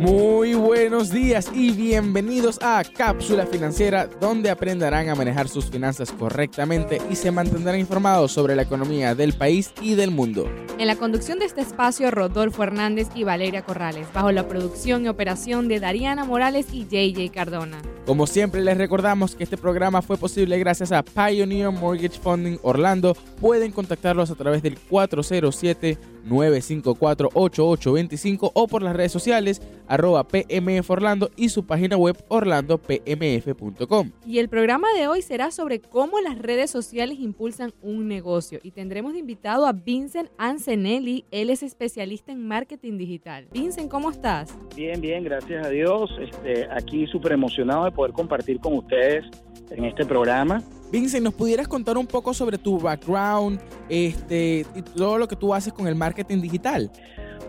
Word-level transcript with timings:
Muy 0.00 0.54
buenos 0.54 1.10
días 1.10 1.50
y 1.52 1.72
bienvenidos 1.72 2.60
a 2.62 2.84
Cápsula 2.84 3.46
Financiera, 3.46 4.06
donde 4.20 4.48
aprenderán 4.48 5.08
a 5.08 5.16
manejar 5.16 5.48
sus 5.48 5.68
finanzas 5.68 6.12
correctamente 6.12 7.02
y 7.10 7.16
se 7.16 7.32
mantendrán 7.32 7.80
informados 7.80 8.30
sobre 8.30 8.54
la 8.54 8.62
economía 8.62 9.16
del 9.16 9.32
país 9.32 9.72
y 9.82 9.96
del 9.96 10.12
mundo. 10.12 10.48
En 10.78 10.86
la 10.86 10.94
conducción 10.94 11.40
de 11.40 11.46
este 11.46 11.62
espacio, 11.62 12.12
Rodolfo 12.12 12.62
Hernández 12.62 13.08
y 13.16 13.24
Valeria 13.24 13.62
Corrales, 13.62 14.06
bajo 14.14 14.30
la 14.30 14.46
producción 14.46 15.04
y 15.04 15.08
operación 15.08 15.66
de 15.66 15.80
Dariana 15.80 16.24
Morales 16.24 16.66
y 16.72 16.84
JJ 16.84 17.32
Cardona. 17.32 17.82
Como 18.06 18.28
siempre, 18.28 18.62
les 18.62 18.78
recordamos 18.78 19.34
que 19.34 19.42
este 19.42 19.56
programa 19.56 20.00
fue 20.00 20.16
posible 20.16 20.60
gracias 20.60 20.92
a 20.92 21.02
Pioneer 21.02 21.72
Mortgage 21.72 22.20
Funding 22.20 22.58
Orlando. 22.62 23.16
Pueden 23.40 23.72
contactarlos 23.72 24.30
a 24.30 24.36
través 24.36 24.62
del 24.62 24.78
407 24.78 25.98
954-8825 26.26 28.52
o 28.54 28.68
por 28.68 28.82
las 28.82 28.96
redes 28.96 29.12
sociales 29.12 29.60
arroba 29.86 30.24
PMF 30.24 30.90
Orlando 30.90 31.30
y 31.36 31.50
su 31.50 31.66
página 31.66 31.96
web 31.96 32.16
orlandopmf.com. 32.28 34.10
Y 34.26 34.38
el 34.38 34.48
programa 34.48 34.88
de 34.96 35.06
hoy 35.08 35.20
será 35.22 35.50
sobre 35.50 35.80
cómo 35.80 36.20
las 36.20 36.38
redes 36.38 36.70
sociales 36.70 37.18
impulsan 37.20 37.72
un 37.82 38.06
negocio 38.08 38.60
y 38.62 38.70
tendremos 38.72 39.12
de 39.12 39.18
invitado 39.20 39.66
a 39.66 39.72
Vincent 39.72 40.30
Ancenelli, 40.38 41.24
él 41.30 41.50
es 41.50 41.62
especialista 41.62 42.32
en 42.32 42.46
marketing 42.46 42.98
digital. 42.98 43.46
Vincent, 43.52 43.90
¿cómo 43.90 44.10
estás? 44.10 44.56
Bien, 44.74 45.00
bien, 45.00 45.24
gracias 45.24 45.66
a 45.66 45.70
Dios. 45.70 46.10
Este, 46.20 46.66
aquí 46.70 47.06
súper 47.06 47.32
emocionado 47.32 47.84
de 47.84 47.92
poder 47.92 48.12
compartir 48.12 48.60
con 48.60 48.74
ustedes 48.74 49.24
en 49.70 49.84
este 49.84 50.04
programa. 50.04 50.62
Vincent, 50.90 51.22
¿nos 51.22 51.34
pudieras 51.34 51.68
contar 51.68 51.98
un 51.98 52.06
poco 52.06 52.32
sobre 52.32 52.56
tu 52.56 52.78
background 52.78 53.60
este, 53.90 54.64
y 54.74 54.82
todo 54.96 55.18
lo 55.18 55.28
que 55.28 55.36
tú 55.36 55.52
haces 55.52 55.72
con 55.72 55.86
el 55.86 55.94
marketing 55.94 56.40
digital? 56.40 56.90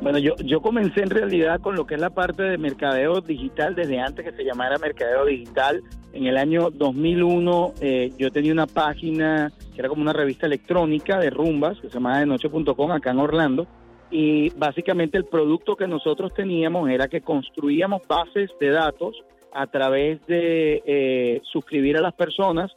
Bueno, 0.02 0.18
yo, 0.18 0.36
yo 0.38 0.62
comencé 0.62 1.02
en 1.02 1.10
realidad 1.10 1.60
con 1.62 1.76
lo 1.76 1.86
que 1.86 1.96
es 1.96 2.02
la 2.02 2.10
parte 2.10 2.44
de 2.44 2.58
mercadeo 2.58 3.22
digital 3.22 3.76
desde 3.76 4.00
antes 4.00 4.26
que 4.26 4.32
se 4.32 4.44
llamara 4.44 4.78
mercadeo 4.78 5.26
digital. 5.26 5.82
En 6.14 6.26
el 6.26 6.38
año 6.38 6.70
2001 6.70 7.74
eh, 7.82 8.12
yo 8.18 8.32
tenía 8.32 8.52
una 8.52 8.68
página 8.68 9.52
que 9.74 9.80
era 9.80 9.90
como 9.90 10.02
una 10.02 10.14
revista 10.14 10.46
electrónica 10.46 11.20
de 11.20 11.30
rumbas 11.30 11.80
que 11.80 11.88
se 11.88 11.94
llamaba 11.96 12.20
de 12.20 12.26
noche.com 12.26 12.92
acá 12.92 13.12
en 13.12 13.20
Orlando. 13.20 13.68
Y 14.12 14.50
básicamente 14.52 15.18
el 15.18 15.26
producto 15.26 15.76
que 15.76 15.88
nosotros 15.88 16.34
teníamos 16.34 16.90
era 16.90 17.08
que 17.08 17.22
construíamos 17.22 18.02
bases 18.08 18.50
de 18.60 18.70
datos 18.70 19.16
a 19.54 19.68
través 19.68 20.26
de 20.28 20.82
eh, 20.86 21.42
suscribir 21.52 21.98
a 21.98 22.02
las 22.02 22.14
personas 22.14 22.72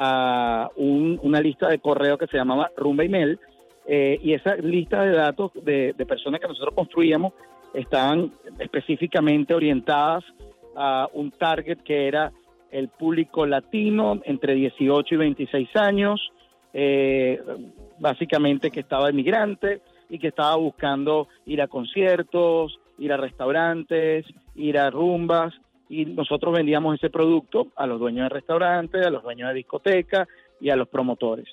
a 0.00 0.70
una 0.76 1.40
lista 1.40 1.68
de 1.68 1.80
correo 1.80 2.16
que 2.16 2.28
se 2.28 2.36
llamaba 2.36 2.70
Rumba 2.76 3.04
Email 3.04 3.38
eh, 3.84 4.18
y 4.22 4.32
esa 4.32 4.54
lista 4.54 5.02
de 5.02 5.12
datos 5.12 5.50
de, 5.54 5.92
personas 6.06 6.40
que 6.40 6.46
nosotros 6.46 6.74
construíamos 6.74 7.32
estaban 7.74 8.32
específicamente 8.60 9.54
orientadas 9.54 10.24
a 10.76 11.08
un 11.12 11.32
target 11.32 11.78
que 11.78 12.06
era 12.06 12.32
el 12.70 12.88
público 12.88 13.44
latino 13.44 14.20
entre 14.24 14.54
18 14.54 15.14
y 15.14 15.18
26 15.18 15.76
años, 15.76 16.32
eh, 16.72 17.40
básicamente 17.98 18.70
que 18.70 18.80
estaba 18.80 19.08
emigrante 19.08 19.80
y 20.08 20.18
que 20.18 20.28
estaba 20.28 20.54
buscando 20.56 21.26
ir 21.46 21.60
a 21.60 21.66
conciertos, 21.66 22.78
ir 22.98 23.12
a 23.12 23.16
restaurantes, 23.16 24.26
ir 24.54 24.78
a 24.78 24.90
rumbas 24.90 25.54
y 25.88 26.04
nosotros 26.04 26.54
vendíamos 26.54 26.96
ese 26.96 27.10
producto 27.10 27.68
a 27.76 27.86
los 27.86 27.98
dueños 27.98 28.24
de 28.24 28.34
restaurantes, 28.34 29.06
a 29.06 29.10
los 29.10 29.22
dueños 29.22 29.48
de 29.48 29.54
discotecas 29.54 30.28
y 30.60 30.70
a 30.70 30.76
los 30.76 30.88
promotores. 30.88 31.46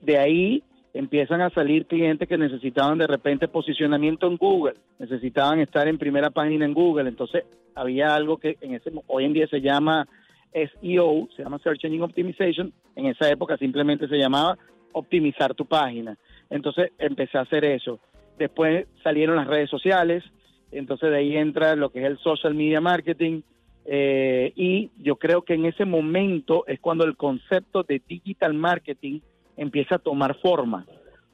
De 0.00 0.18
ahí 0.18 0.62
empiezan 0.92 1.40
a 1.40 1.50
salir 1.50 1.86
clientes 1.86 2.28
que 2.28 2.36
necesitaban 2.36 2.98
de 2.98 3.06
repente 3.06 3.48
posicionamiento 3.48 4.26
en 4.26 4.36
Google, 4.36 4.74
necesitaban 4.98 5.60
estar 5.60 5.86
en 5.86 5.98
primera 5.98 6.30
página 6.30 6.64
en 6.64 6.74
Google, 6.74 7.08
entonces 7.08 7.44
había 7.74 8.14
algo 8.14 8.38
que 8.38 8.56
en 8.60 8.74
ese 8.74 8.90
hoy 9.06 9.24
en 9.24 9.32
día 9.32 9.46
se 9.46 9.60
llama 9.60 10.08
SEO, 10.52 11.28
se 11.36 11.44
llama 11.44 11.60
Search 11.60 11.84
Engine 11.84 12.02
Optimization, 12.02 12.72
en 12.96 13.06
esa 13.06 13.30
época 13.30 13.56
simplemente 13.56 14.08
se 14.08 14.18
llamaba 14.18 14.58
optimizar 14.92 15.54
tu 15.54 15.66
página. 15.66 16.16
Entonces 16.50 16.90
empecé 16.98 17.38
a 17.38 17.42
hacer 17.42 17.64
eso. 17.64 18.00
Después 18.36 18.86
salieron 19.04 19.36
las 19.36 19.46
redes 19.46 19.70
sociales, 19.70 20.24
entonces 20.72 21.10
de 21.10 21.18
ahí 21.18 21.36
entra 21.36 21.76
lo 21.76 21.90
que 21.90 22.00
es 22.00 22.06
el 22.06 22.18
social 22.18 22.54
media 22.54 22.80
marketing, 22.80 23.42
eh, 23.86 24.52
y 24.56 24.90
yo 24.98 25.16
creo 25.16 25.42
que 25.42 25.54
en 25.54 25.66
ese 25.66 25.84
momento 25.84 26.64
es 26.66 26.80
cuando 26.80 27.04
el 27.04 27.16
concepto 27.16 27.82
de 27.82 28.00
digital 28.06 28.54
marketing 28.54 29.20
empieza 29.56 29.96
a 29.96 29.98
tomar 29.98 30.36
forma, 30.40 30.86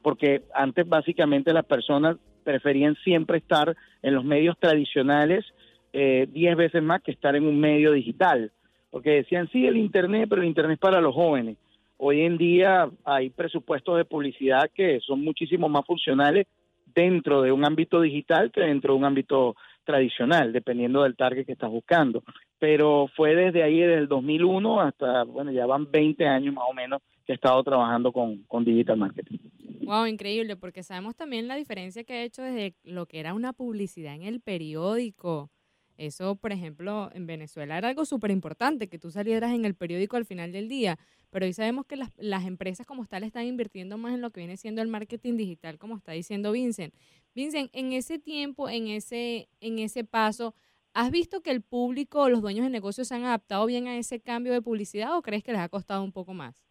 porque 0.03 0.43
antes 0.55 0.89
básicamente 0.89 1.53
las 1.53 1.65
personas 1.65 2.17
preferían 2.45 2.95
siempre 3.05 3.39
estar 3.39 3.77
en 4.03 4.15
los 4.15 4.25
medios 4.25 4.57
tradicionales 4.59 5.45
eh, 5.93 6.29
diez 6.31 6.57
veces 6.57 6.83
más 6.83 7.03
que 7.03 7.11
estar 7.11 7.34
en 7.37 7.47
un 7.47 7.59
medio 7.59 7.93
digital, 7.93 8.53
porque 8.91 9.11
decían, 9.11 9.49
sí, 9.51 9.67
el 9.67 9.77
Internet, 9.77 10.27
pero 10.28 10.43
el 10.43 10.49
Internet 10.49 10.75
es 10.75 10.81
para 10.81 11.01
los 11.01 11.15
jóvenes. 11.15 11.57
Hoy 11.99 12.21
en 12.21 12.37
día 12.37 12.91
hay 13.05 13.31
presupuestos 13.31 13.97
de 13.97 14.05
publicidad 14.05 14.71
que 14.75 15.01
son 15.01 15.25
muchísimo 15.25 15.69
más 15.69 15.84
funcionales 15.87 16.47
dentro 16.95 17.43
de 17.43 17.53
un 17.53 17.65
ámbito 17.65 18.01
digital 18.01 18.51
que 18.51 18.61
dentro 18.61 18.93
de 18.93 18.99
un 18.99 19.05
ámbito 19.05 19.57
tradicional, 19.87 20.53
dependiendo 20.53 21.03
del 21.03 21.17
target 21.17 21.47
que 21.47 21.53
estás 21.53 21.71
buscando. 21.71 22.23
Pero 22.59 23.09
fue 23.17 23.35
desde 23.35 23.63
ahí, 23.63 23.79
desde 23.79 23.99
el 23.99 24.09
2001 24.09 24.81
hasta, 24.83 25.25
bueno, 25.25 25.51
ya 25.53 25.65
van 25.65 25.91
20 25.91 26.27
años 26.27 26.55
más 26.55 26.65
o 26.69 26.75
menos 26.75 27.01
que 27.25 27.33
he 27.33 27.35
estado 27.37 27.63
trabajando 27.65 28.13
con, 28.13 28.43
con 28.43 28.65
digital 28.65 28.99
marketing. 28.99 29.39
Wow, 29.87 30.07
increíble, 30.07 30.57
porque 30.57 30.83
sabemos 30.83 31.15
también 31.15 31.49
la 31.49 31.55
diferencia 31.55 32.05
que 32.05 32.15
ha 32.15 32.23
hecho 32.23 32.43
desde 32.43 32.75
lo 32.83 33.07
que 33.07 33.21
era 33.21 33.33
una 33.33 33.53
publicidad 33.53 34.15
en 34.15 34.23
el 34.23 34.41
periódico. 34.41 35.51
Eso, 35.97 36.37
por 36.37 36.53
ejemplo, 36.53 37.11
en 37.15 37.27
Venezuela 37.27 37.79
era 37.79 37.89
algo 37.89 38.05
súper 38.05 38.31
importante, 38.31 38.89
que 38.89 38.99
tú 38.99 39.11
salieras 39.11 39.53
en 39.53 39.65
el 39.65 39.75
periódico 39.75 40.17
al 40.17 40.27
final 40.27 40.53
del 40.53 40.69
día, 40.69 40.99
pero 41.31 41.47
hoy 41.47 41.53
sabemos 41.53 41.87
que 41.87 41.97
las, 41.97 42.12
las, 42.19 42.45
empresas 42.47 42.87
como 42.87 43.07
tal 43.07 43.25
están 43.25 43.47
invirtiendo 43.47 43.97
más 43.97 44.15
en 44.15 44.21
lo 44.21 44.31
que 44.31 44.41
viene 44.41 44.57
siendo 44.57 44.83
el 44.83 44.89
marketing 44.89 45.37
digital, 45.37 45.79
como 45.79 45.97
está 45.97 46.12
diciendo 46.12 46.53
Vincent. 46.53 46.95
Vincent, 47.34 47.71
en 47.73 47.93
ese 47.93 48.19
tiempo, 48.19 48.69
en 48.69 48.89
ese, 48.89 49.49
en 49.61 49.79
ese 49.79 50.05
paso, 50.05 50.55
¿has 50.93 51.11
visto 51.11 51.41
que 51.41 51.51
el 51.51 51.62
público 51.62 52.28
los 52.28 52.43
dueños 52.43 52.65
de 52.65 52.71
negocios 52.71 53.09
se 53.09 53.15
han 53.15 53.25
adaptado 53.25 53.65
bien 53.67 53.87
a 53.87 53.97
ese 53.97 54.21
cambio 54.21 54.53
de 54.53 54.63
publicidad 54.63 55.17
o 55.17 55.23
crees 55.23 55.43
que 55.43 55.53
les 55.53 55.61
ha 55.61 55.69
costado 55.69 56.03
un 56.03 56.13
poco 56.13 56.34
más? 56.34 56.63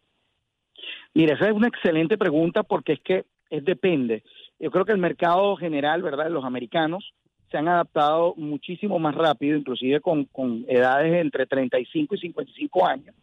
Mira, 1.14 1.34
esa 1.34 1.46
es 1.46 1.52
una 1.52 1.68
excelente 1.68 2.18
pregunta 2.18 2.62
porque 2.62 2.94
es 2.94 3.00
que 3.00 3.24
es 3.50 3.64
depende. 3.64 4.22
Yo 4.58 4.70
creo 4.70 4.84
que 4.84 4.92
el 4.92 4.98
mercado 4.98 5.56
general, 5.56 6.02
¿verdad? 6.02 6.30
Los 6.30 6.44
americanos 6.44 7.14
se 7.50 7.58
han 7.58 7.68
adaptado 7.68 8.34
muchísimo 8.36 8.98
más 8.98 9.14
rápido, 9.14 9.56
inclusive 9.56 10.00
con, 10.00 10.24
con 10.26 10.64
edades 10.68 11.14
entre 11.14 11.46
35 11.46 12.14
y 12.14 12.18
55 12.18 12.86
años, 12.86 13.14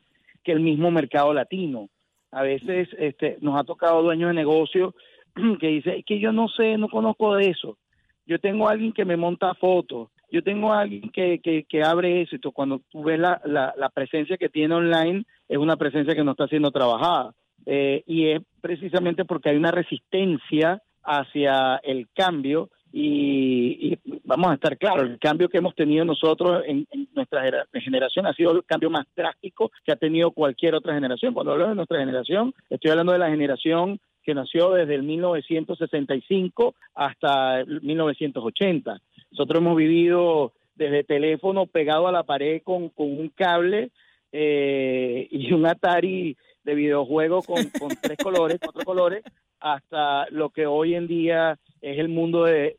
que 0.43 0.51
el 0.51 0.59
mismo 0.59 0.91
mercado 0.91 1.33
latino. 1.33 1.89
A 2.31 2.41
veces 2.41 2.89
este, 2.97 3.37
nos 3.41 3.59
ha 3.59 3.63
tocado 3.63 4.01
dueños 4.01 4.29
de 4.29 4.35
negocios 4.35 4.93
que 5.59 5.67
dice, 5.67 6.03
que 6.05 6.19
yo 6.19 6.31
no 6.31 6.47
sé, 6.47 6.77
no 6.77 6.89
conozco 6.89 7.35
de 7.35 7.49
eso. 7.49 7.77
Yo 8.25 8.39
tengo 8.39 8.67
a 8.67 8.71
alguien 8.71 8.93
que 8.93 9.05
me 9.05 9.17
monta 9.17 9.53
fotos, 9.55 10.09
yo 10.31 10.41
tengo 10.41 10.73
a 10.73 10.81
alguien 10.81 11.11
que, 11.11 11.39
que, 11.39 11.83
abre 11.83 12.21
eso. 12.21 12.35
Entonces, 12.35 12.55
cuando 12.55 12.81
tú 12.89 13.03
ves 13.03 13.19
la, 13.19 13.39
la, 13.45 13.89
presencia 13.89 14.35
que 14.37 14.49
tiene 14.49 14.73
online, 14.73 15.25
es 15.47 15.57
una 15.59 15.75
presencia 15.75 16.15
que 16.15 16.23
no 16.23 16.31
está 16.31 16.47
siendo 16.47 16.71
trabajada. 16.71 17.33
Eh, 17.67 18.03
y 18.07 18.29
es 18.29 18.41
precisamente 18.59 19.25
porque 19.25 19.49
hay 19.49 19.57
una 19.57 19.69
resistencia 19.69 20.81
hacia 21.03 21.75
el 21.83 22.07
cambio 22.15 22.69
y, 22.95 23.97
vamos 24.23 24.51
a 24.51 24.53
estar 24.53 24.77
claros, 24.77 25.09
el 25.09 25.17
cambio 25.17 25.49
que 25.49 25.57
hemos 25.57 25.73
tenido 25.73 26.05
nosotros 26.05 26.63
en, 26.67 26.87
nuestra 27.15 27.41
generación 27.73 28.27
ha 28.27 28.33
sido 28.33 28.51
el 28.51 28.63
cambio 28.65 28.91
más 28.91 29.07
drástico 29.15 29.71
que 29.83 29.91
ha 29.91 29.95
tenido 29.95 30.29
cualquier 30.29 30.75
otra 30.75 30.93
generación. 30.93 31.33
Cuando 31.33 31.53
hablo 31.53 31.69
de 31.69 31.75
nuestra 31.75 31.99
generación, 31.99 32.53
estoy 32.69 32.91
hablando 32.91 33.13
de 33.13 33.19
la 33.19 33.29
generación 33.29 33.99
que 34.23 34.35
nació 34.35 34.71
desde 34.71 34.93
el 34.93 35.03
1965 35.03 36.75
hasta 36.93 37.65
1980. 37.65 39.01
Nosotros 39.31 39.59
hemos 39.59 39.75
vivido 39.75 40.53
desde 40.75 41.03
teléfono 41.03 41.65
pegado 41.65 42.07
a 42.07 42.11
la 42.11 42.23
pared 42.23 42.61
con, 42.63 42.91
un 42.95 43.29
cable 43.29 43.89
eh, 44.31 45.27
y 45.31 45.51
un 45.51 45.65
Atari 45.65 46.37
de 46.63 46.75
videojuego 46.75 47.41
con, 47.41 47.67
tres 48.01 48.17
colores, 48.21 48.59
cuatro 48.63 48.83
colores, 48.85 49.23
hasta 49.63 50.27
lo 50.29 50.49
que 50.49 50.67
hoy 50.67 50.93
en 50.93 51.07
día 51.07 51.57
es 51.81 51.97
el 51.97 52.09
mundo 52.09 52.43
de, 52.43 52.75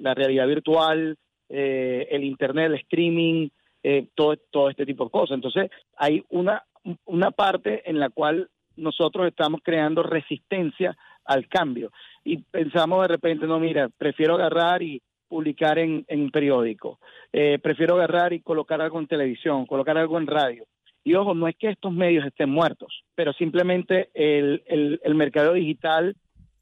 la 0.00 0.12
realidad 0.12 0.46
virtual, 0.46 1.16
eh, 1.48 2.08
el 2.10 2.24
Internet, 2.24 2.66
el 2.66 2.74
streaming, 2.74 3.48
eh, 3.82 4.06
todo, 4.14 4.36
todo 4.50 4.68
este 4.68 4.84
tipo 4.84 5.04
de 5.04 5.10
cosas. 5.10 5.34
Entonces, 5.36 5.70
hay 5.96 6.22
una, 6.28 6.62
una 7.06 7.30
parte 7.30 7.88
en 7.88 7.98
la 7.98 8.10
cual 8.10 8.50
nosotros 8.76 9.26
estamos 9.26 9.62
creando 9.64 10.02
resistencia 10.02 10.94
al 11.24 11.48
cambio. 11.48 11.90
Y 12.22 12.36
pensamos 12.38 13.00
de 13.00 13.08
repente, 13.08 13.46
no, 13.46 13.58
mira, 13.58 13.88
prefiero 13.88 14.34
agarrar 14.34 14.82
y, 14.82 15.00
publicar 15.30 15.78
en, 15.78 16.04
en 16.08 16.30
periódico. 16.30 16.98
Eh, 17.32 17.58
prefiero 17.62 17.94
agarrar 17.94 18.32
y 18.32 18.40
colocar 18.40 18.82
algo 18.82 18.98
en 18.98 19.06
televisión, 19.06 19.64
colocar 19.64 19.96
algo 19.96 20.18
en 20.18 20.26
radio. 20.26 20.64
Y 21.02 21.14
ojo, 21.14 21.34
no 21.34 21.48
es 21.48 21.56
que 21.56 21.70
estos 21.70 21.92
medios 21.92 22.26
estén 22.26 22.50
muertos, 22.50 23.04
pero 23.14 23.32
simplemente 23.32 24.10
el, 24.14 24.62
el, 24.66 25.00
el 25.02 25.14
mercado 25.14 25.54
digital 25.54 26.16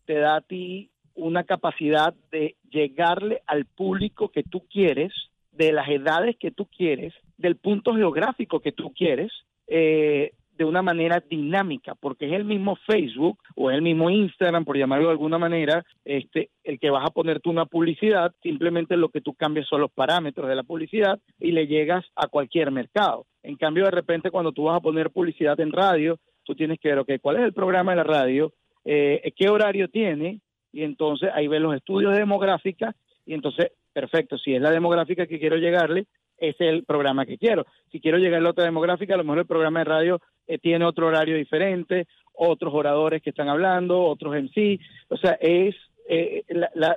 te 0.04 0.14
da 0.14 0.36
a 0.36 0.40
ti 0.40 0.90
una 1.14 1.44
capacidad 1.44 2.14
de 2.30 2.56
llegarle 2.70 3.42
al 3.46 3.66
público 3.66 4.28
que 4.30 4.44
tú 4.44 4.66
quieres, 4.70 5.12
de 5.52 5.72
las 5.72 5.88
edades 5.88 6.36
que 6.38 6.52
tú 6.52 6.66
quieres, 6.66 7.12
del 7.36 7.56
punto 7.56 7.94
geográfico 7.94 8.60
que 8.60 8.70
tú 8.70 8.92
quieres, 8.94 9.32
eh, 9.66 10.32
de 10.58 10.64
una 10.64 10.82
manera 10.82 11.22
dinámica, 11.26 11.94
porque 11.94 12.26
es 12.26 12.32
el 12.32 12.44
mismo 12.44 12.76
Facebook 12.84 13.38
o 13.54 13.70
es 13.70 13.76
el 13.76 13.82
mismo 13.82 14.10
Instagram, 14.10 14.64
por 14.64 14.76
llamarlo 14.76 15.06
de 15.06 15.12
alguna 15.12 15.38
manera, 15.38 15.84
este, 16.04 16.50
el 16.64 16.80
que 16.80 16.90
vas 16.90 17.06
a 17.06 17.12
poner 17.12 17.40
tú 17.40 17.50
una 17.50 17.64
publicidad, 17.64 18.34
simplemente 18.42 18.96
lo 18.96 19.08
que 19.08 19.20
tú 19.20 19.34
cambias 19.34 19.68
son 19.68 19.80
los 19.80 19.92
parámetros 19.92 20.48
de 20.48 20.56
la 20.56 20.64
publicidad 20.64 21.20
y 21.38 21.52
le 21.52 21.68
llegas 21.68 22.04
a 22.16 22.26
cualquier 22.26 22.72
mercado. 22.72 23.24
En 23.44 23.56
cambio, 23.56 23.84
de 23.84 23.92
repente, 23.92 24.32
cuando 24.32 24.50
tú 24.50 24.64
vas 24.64 24.76
a 24.76 24.80
poner 24.80 25.10
publicidad 25.10 25.58
en 25.60 25.70
radio, 25.70 26.18
tú 26.42 26.56
tienes 26.56 26.80
que 26.80 26.88
ver, 26.88 26.98
ok, 26.98 27.12
¿cuál 27.22 27.36
es 27.36 27.42
el 27.42 27.52
programa 27.52 27.92
de 27.92 27.96
la 27.96 28.04
radio? 28.04 28.52
Eh, 28.84 29.32
¿Qué 29.36 29.48
horario 29.48 29.88
tiene? 29.88 30.40
Y 30.72 30.82
entonces 30.82 31.30
ahí 31.32 31.46
ves 31.46 31.60
los 31.60 31.76
estudios 31.76 32.12
de 32.12 32.18
demográfica 32.18 32.94
y 33.24 33.34
entonces, 33.34 33.70
perfecto, 33.92 34.36
si 34.38 34.54
es 34.54 34.60
la 34.60 34.70
demográfica 34.70 35.26
que 35.26 35.38
quiero 35.38 35.56
llegarle, 35.56 36.06
es 36.38 36.56
el 36.60 36.84
programa 36.84 37.26
que 37.26 37.38
quiero. 37.38 37.66
Si 37.90 38.00
quiero 38.00 38.18
llegar 38.18 38.40
a 38.40 38.42
la 38.42 38.50
otra 38.50 38.64
demográfica, 38.64 39.14
a 39.14 39.16
lo 39.16 39.24
mejor 39.24 39.40
el 39.40 39.46
programa 39.46 39.80
de 39.80 39.84
radio 39.84 40.20
eh, 40.46 40.58
tiene 40.58 40.84
otro 40.84 41.06
horario 41.06 41.36
diferente, 41.36 42.06
otros 42.32 42.72
oradores 42.74 43.22
que 43.22 43.30
están 43.30 43.48
hablando, 43.48 44.02
otros 44.02 44.36
en 44.36 44.48
sí. 44.50 44.80
O 45.08 45.16
sea, 45.16 45.32
es 45.40 45.74
eh, 46.08 46.44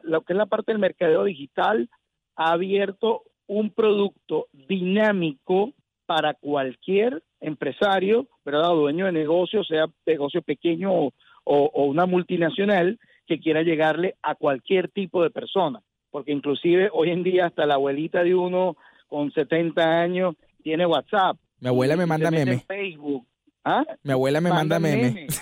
lo 0.03 0.21
que 0.21 0.33
es 0.33 0.37
la 0.37 0.45
parte 0.45 0.71
del 0.71 0.79
mercadeo 0.79 1.23
digital 1.23 1.89
ha 2.35 2.51
abierto 2.53 3.23
un 3.47 3.71
producto 3.71 4.47
dinámico 4.53 5.73
para 6.05 6.33
cualquier 6.33 7.21
empresario, 7.39 8.27
¿verdad? 8.45 8.69
dueño 8.69 9.05
de 9.05 9.11
negocio, 9.11 9.63
sea 9.63 9.87
negocio 10.05 10.41
pequeño 10.41 10.91
o, 10.93 11.11
o 11.43 11.85
una 11.85 12.05
multinacional, 12.05 12.99
que 13.27 13.39
quiera 13.39 13.61
llegarle 13.63 14.15
a 14.21 14.35
cualquier 14.35 14.89
tipo 14.89 15.23
de 15.23 15.29
persona. 15.29 15.81
Porque 16.09 16.31
inclusive 16.31 16.89
hoy 16.91 17.11
en 17.11 17.23
día 17.23 17.45
hasta 17.45 17.65
la 17.65 17.75
abuelita 17.75 18.23
de 18.23 18.35
uno 18.35 18.75
con 19.11 19.29
70 19.29 19.83
años 19.83 20.35
tiene 20.63 20.85
WhatsApp. 20.85 21.35
Mi 21.59 21.67
abuela 21.67 21.97
me 21.97 22.05
manda 22.05 22.31
memes. 22.31 22.63
Facebook. 22.63 23.27
¿Ah? 23.65 23.83
Mi 24.03 24.13
abuela 24.13 24.39
me 24.39 24.49
manda, 24.49 24.79
memes. 24.79 25.41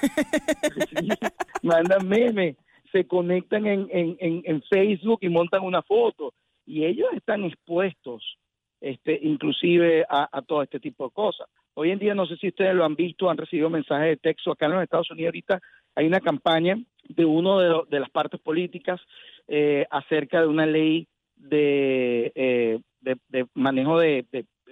mandan 1.62 2.08
memes. 2.08 2.58
Se 2.92 3.06
conectan 3.06 3.68
en, 3.68 3.88
en, 3.92 4.42
en, 4.44 4.64
Facebook 4.64 5.20
y 5.22 5.30
montan 5.30 5.64
una 5.64 5.84
foto. 5.84 6.34
Y 6.66 6.84
ellos 6.84 7.08
están 7.16 7.44
expuestos, 7.44 8.40
este, 8.82 9.20
inclusive 9.22 10.04
a, 10.10 10.28
a 10.32 10.42
todo 10.42 10.64
este 10.64 10.80
tipo 10.80 11.06
de 11.06 11.12
cosas. 11.12 11.48
Hoy 11.76 11.92
en 11.92 12.00
día, 12.00 12.16
no 12.16 12.26
sé 12.26 12.38
si 12.38 12.48
ustedes 12.48 12.74
lo 12.74 12.86
han 12.86 12.96
visto, 12.96 13.30
han 13.30 13.38
recibido 13.38 13.70
mensajes 13.70 14.08
de 14.08 14.18
texto. 14.18 14.52
Acá 14.52 14.66
en 14.66 14.72
los 14.72 14.84
Estados 14.84 15.12
Unidos 15.12 15.28
ahorita 15.28 15.62
hay 15.96 16.08
una 16.08 16.20
campaña 16.20 16.76
de 17.08 17.24
uno 17.24 17.60
de, 17.60 17.82
de 17.88 18.00
las 18.00 18.10
partes 18.10 18.42
políticas 18.42 19.00
eh, 19.48 19.86
acerca 19.92 20.42
de 20.42 20.48
una 20.48 20.66
ley 20.66 21.08
de, 21.36 22.32
eh, 22.36 22.80
de, 23.02 23.46
manejo 23.54 24.00
de, 24.00 24.26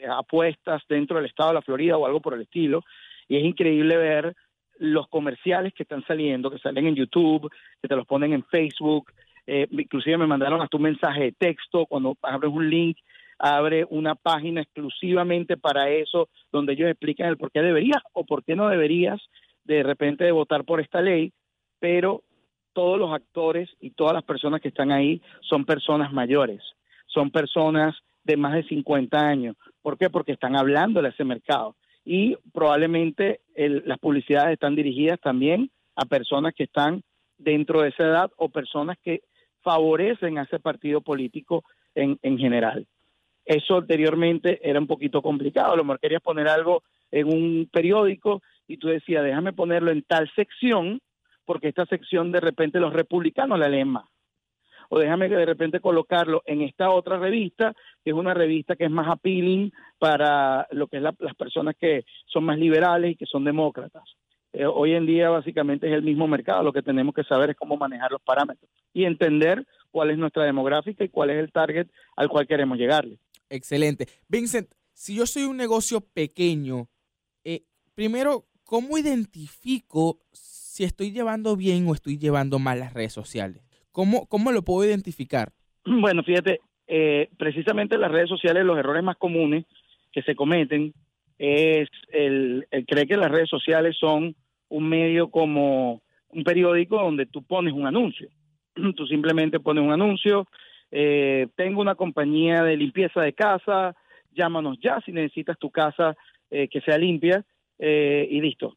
apuestas 0.09 0.83
dentro 0.88 1.18
del 1.18 1.25
estado 1.25 1.50
de 1.50 1.56
la 1.56 1.62
Florida 1.62 1.97
o 1.97 2.06
algo 2.06 2.21
por 2.21 2.33
el 2.33 2.41
estilo. 2.41 2.83
Y 3.27 3.38
es 3.38 3.44
increíble 3.44 3.97
ver 3.97 4.35
los 4.79 5.07
comerciales 5.07 5.74
que 5.74 5.83
están 5.83 6.06
saliendo, 6.06 6.51
que 6.51 6.59
salen 6.59 6.88
en 6.88 6.95
YouTube, 6.95 7.51
que 7.81 7.88
te 7.88 7.95
los 7.95 8.06
ponen 8.06 8.33
en 8.33 8.44
Facebook. 8.45 9.12
Eh, 9.45 9.68
inclusive 9.71 10.18
me 10.18 10.27
mandaron 10.27 10.62
hasta 10.62 10.77
un 10.77 10.83
mensaje 10.83 11.24
de 11.24 11.31
texto 11.31 11.85
cuando 11.85 12.18
abres 12.21 12.51
un 12.51 12.69
link 12.69 12.97
abre 13.39 13.85
una 13.89 14.15
página 14.15 14.62
exclusivamente 14.62 15.57
para 15.57 15.89
eso, 15.89 16.29
donde 16.51 16.74
ellos 16.74 16.89
explican 16.89 17.27
el 17.27 17.38
por 17.38 17.51
qué 17.51 17.62
deberías 17.62 18.01
o 18.13 18.25
por 18.25 18.44
qué 18.44 18.56
no 18.56 18.68
deberías 18.68 19.21
de 19.63 19.83
repente 19.83 20.24
de 20.24 20.31
votar 20.31 20.63
por 20.63 20.79
esta 20.79 21.01
ley, 21.01 21.33
pero 21.79 22.24
todos 22.74 22.97
los 22.97 23.13
actores 23.13 23.69
y 23.79 23.91
todas 23.91 24.13
las 24.13 24.24
personas 24.24 24.62
que 24.62 24.69
están 24.69 24.91
ahí 24.91 25.21
son 25.41 25.65
personas 25.65 26.13
mayores, 26.13 26.62
son 27.07 27.31
personas 27.31 27.95
de 28.27 28.38
más 28.38 28.53
de 28.53 28.63
50 28.63 29.18
años. 29.18 29.56
¿Por 29.81 29.97
qué? 29.97 30.09
Porque 30.09 30.33
están 30.33 30.56
hablando 30.56 31.01
de 31.01 31.09
ese 31.09 31.24
mercado. 31.24 31.75
Y 32.06 32.35
probablemente 32.53 33.39
las 33.56 33.97
publicidades 34.00 34.53
están 34.53 34.75
dirigidas 34.75 35.19
también 35.19 35.71
a 35.95 36.06
personas 36.06 36.53
que 36.53 36.65
están 36.65 37.01
dentro 37.38 37.81
de 37.81 37.89
esa 37.89 38.03
edad 38.03 38.31
o 38.38 38.50
personas 38.50 38.97
que 39.03 39.21
favorecen 39.62 40.38
a 40.38 40.44
ese 40.44 40.59
partido 40.59 41.01
político 41.01 41.63
en, 41.95 42.19
en 42.21 42.38
general. 42.38 42.85
Eso 43.45 43.77
anteriormente 43.77 44.59
era 44.62 44.79
un 44.79 44.88
poquito 44.88 45.21
complicado. 45.21 45.75
Lo 45.75 45.83
mejor 45.83 46.00
querías 46.00 46.21
poner 46.21 46.47
algo 46.47 46.83
en 47.12 47.27
un 47.27 47.69
periódico 47.71 48.41
y 48.68 48.77
tú 48.77 48.89
decías, 48.89 49.24
déjame 49.24 49.53
ponerlo 49.53 49.91
en 49.91 50.03
tal 50.03 50.29
sección, 50.35 51.00
porque 51.45 51.69
esta 51.69 51.85
sección 51.85 52.31
de 52.31 52.41
repente 52.41 52.79
los 52.79 52.94
republicanos 52.94 53.57
la 53.57 53.69
leen 53.69 53.88
más 53.88 54.06
o 54.89 55.00
déjame 55.00 55.30
que 55.30 55.36
de 55.36 55.45
repente 55.45 55.80
colocarlo 55.80 56.42
en 56.45 56.62
esta 56.62 56.89
otra 56.89 57.18
revista, 57.18 57.74
que 58.04 58.12
es 58.12 58.16
una 58.16 58.34
revista 58.34 58.75
que 58.75 58.86
es 58.86 58.92
más 58.92 59.07
appealing 59.10 59.72
para 60.00 60.68
lo 60.72 60.88
que 60.88 60.98
es 60.98 61.04
las 61.04 61.36
personas 61.38 61.75
que 61.80 62.06
son 62.25 62.44
más 62.44 62.57
liberales 62.57 63.12
y 63.12 63.16
que 63.16 63.25
son 63.25 63.44
demócratas. 63.44 64.04
Eh, 64.54 64.66
hoy 64.66 64.94
en 64.94 65.06
día 65.06 65.30
básicamente 65.30 65.88
es 65.88 65.94
el 65.94 66.04
mismo 66.04 66.28
mercado, 66.28 66.63
lo 66.63 66.74
que 66.74 66.81
tenemos 66.81 67.13
que 67.13 67.24
saber 67.24 67.51
es 67.51 67.56
cómo 67.56 67.78
manejar 67.78 68.12
los 68.12 68.22
parámetros 68.22 68.69
y 68.94 69.04
entender 69.04 69.66
cuál 69.92 70.10
es 70.12 70.18
nuestra 70.18 70.45
demográfica 70.45 71.04
y 71.04 71.10
cuál 71.10 71.31
es 71.31 71.38
el 71.38 71.51
target 71.51 71.88
al 72.16 72.30
cual 72.30 72.48
queremos 72.48 72.78
llegarle. 72.78 73.19
Excelente. 73.50 74.07
Vincent, 74.28 74.69
si 74.94 75.16
yo 75.16 75.25
soy 75.25 75.44
un 75.44 75.57
negocio 75.57 76.01
pequeño, 76.01 76.89
eh, 77.44 77.66
primero, 77.94 78.48
¿cómo 78.63 78.98
identifico 78.98 80.22
si 80.31 80.84
estoy 80.84 81.12
llevando 81.12 81.56
bien 81.56 81.88
o 81.88 81.94
estoy 81.94 82.18
llevando 82.18 82.57
mal 82.57 82.80
las 82.80 82.94
redes 82.94 83.13
sociales? 83.13 83.67
¿Cómo, 83.98 84.28
cómo 84.28 84.52
lo 84.52 84.62
puedo 84.62 84.88
identificar? 84.88 85.52
Bueno, 85.86 86.22
fíjate, 86.22 86.60
eh, 86.86 87.30
precisamente 87.36 87.98
las 87.98 88.12
redes 88.12 88.30
sociales, 88.30 88.64
los 88.64 88.78
errores 88.78 89.04
más 89.04 89.18
comunes 89.18 89.66
que 90.12 90.22
se 90.22 90.36
cometen 90.36 90.94
es 91.40 91.90
el, 92.10 92.68
creer 92.88 93.08
que 93.08 93.18
las 93.18 93.32
redes 93.32 93.50
sociales 93.50 93.98
son 94.00 94.36
un 94.70 94.88
medio 94.88 95.32
como 95.32 96.04
un 96.30 96.44
periódico 96.44 96.98
donde 96.98 97.26
tú 97.26 97.42
pones 97.42 97.74
un 97.74 97.88
anuncio. 97.88 98.30
Tú 98.96 99.08
simplemente 99.08 99.60
pones 99.60 99.84
un 99.84 99.92
anuncio, 99.92 100.46
eh, 100.92 101.48
tengo 101.56 101.82
una 101.82 101.96
compañía 101.96 102.62
de 102.62 102.78
limpieza 102.78 103.22
de 103.22 103.34
casa, 103.34 103.96
llámanos 104.32 104.78
ya 104.80 105.02
si 105.04 105.12
necesitas 105.12 105.58
tu 105.58 105.72
casa 105.72 106.16
eh, 106.51 106.68
que 106.68 106.82
sea 106.82 107.00
limpia 107.00 107.44
y 107.80 108.42
listo. 108.42 108.75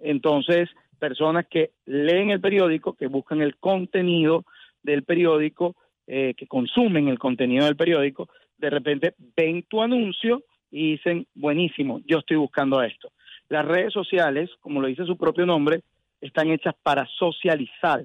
Entonces, 0.00 0.68
personas 1.02 1.46
que 1.50 1.72
leen 1.84 2.30
el 2.30 2.40
periódico, 2.40 2.92
que 2.92 3.08
buscan 3.08 3.42
el 3.42 3.56
contenido 3.56 4.44
del 4.84 5.02
periódico, 5.02 5.74
eh, 6.06 6.32
que 6.36 6.46
consumen 6.46 7.08
el 7.08 7.18
contenido 7.18 7.64
del 7.64 7.74
periódico, 7.74 8.28
de 8.56 8.70
repente 8.70 9.14
ven 9.36 9.64
tu 9.68 9.82
anuncio 9.82 10.44
y 10.70 10.92
dicen, 10.92 11.26
buenísimo, 11.34 12.00
yo 12.06 12.18
estoy 12.18 12.36
buscando 12.36 12.80
esto. 12.84 13.10
Las 13.48 13.64
redes 13.64 13.92
sociales, 13.92 14.48
como 14.60 14.80
lo 14.80 14.86
dice 14.86 15.04
su 15.04 15.16
propio 15.16 15.44
nombre, 15.44 15.82
están 16.20 16.52
hechas 16.52 16.76
para 16.84 17.04
socializar, 17.18 18.04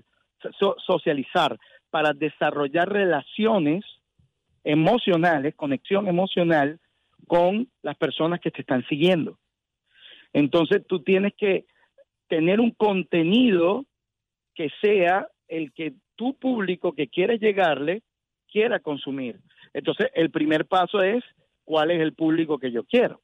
socializar, 0.83 1.55
para 1.91 2.13
desarrollar 2.13 2.91
relaciones 2.91 3.85
emocionales, 4.63 5.53
conexión 5.53 6.07
emocional 6.07 6.79
con 7.27 7.67
las 7.83 7.95
personas 7.95 8.39
que 8.39 8.49
te 8.49 8.61
están 8.61 8.83
siguiendo. 8.87 9.37
Entonces 10.33 10.81
tú 10.87 11.03
tienes 11.03 11.35
que 11.35 11.65
tener 12.27 12.59
un 12.59 12.71
contenido 12.71 13.85
que 14.53 14.69
sea 14.81 15.27
el 15.47 15.71
que 15.73 15.93
tu 16.15 16.33
público 16.35 16.93
que 16.93 17.07
quieres 17.07 17.39
llegarle 17.39 18.01
quiera 18.51 18.79
consumir. 18.79 19.39
Entonces, 19.73 20.07
el 20.13 20.31
primer 20.31 20.65
paso 20.65 21.01
es 21.01 21.23
cuál 21.63 21.91
es 21.91 22.01
el 22.01 22.13
público 22.13 22.57
que 22.57 22.71
yo 22.71 22.83
quiero. 22.83 23.21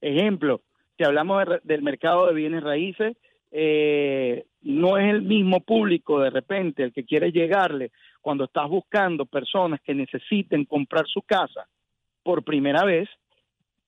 Ejemplo, 0.00 0.62
si 0.96 1.04
hablamos 1.04 1.44
del 1.64 1.82
mercado 1.82 2.26
de 2.26 2.34
bienes 2.34 2.62
raíces, 2.62 3.16
eh, 3.50 4.46
no 4.62 4.96
es 4.96 5.10
el 5.10 5.22
mismo 5.22 5.60
público 5.60 6.20
de 6.20 6.30
repente 6.30 6.82
el 6.82 6.92
que 6.92 7.04
quiere 7.04 7.32
llegarle 7.32 7.90
cuando 8.20 8.44
estás 8.44 8.68
buscando 8.68 9.26
personas 9.26 9.80
que 9.82 9.94
necesiten 9.94 10.64
comprar 10.64 11.06
su 11.06 11.22
casa 11.22 11.68
por 12.22 12.44
primera 12.44 12.84
vez, 12.84 13.08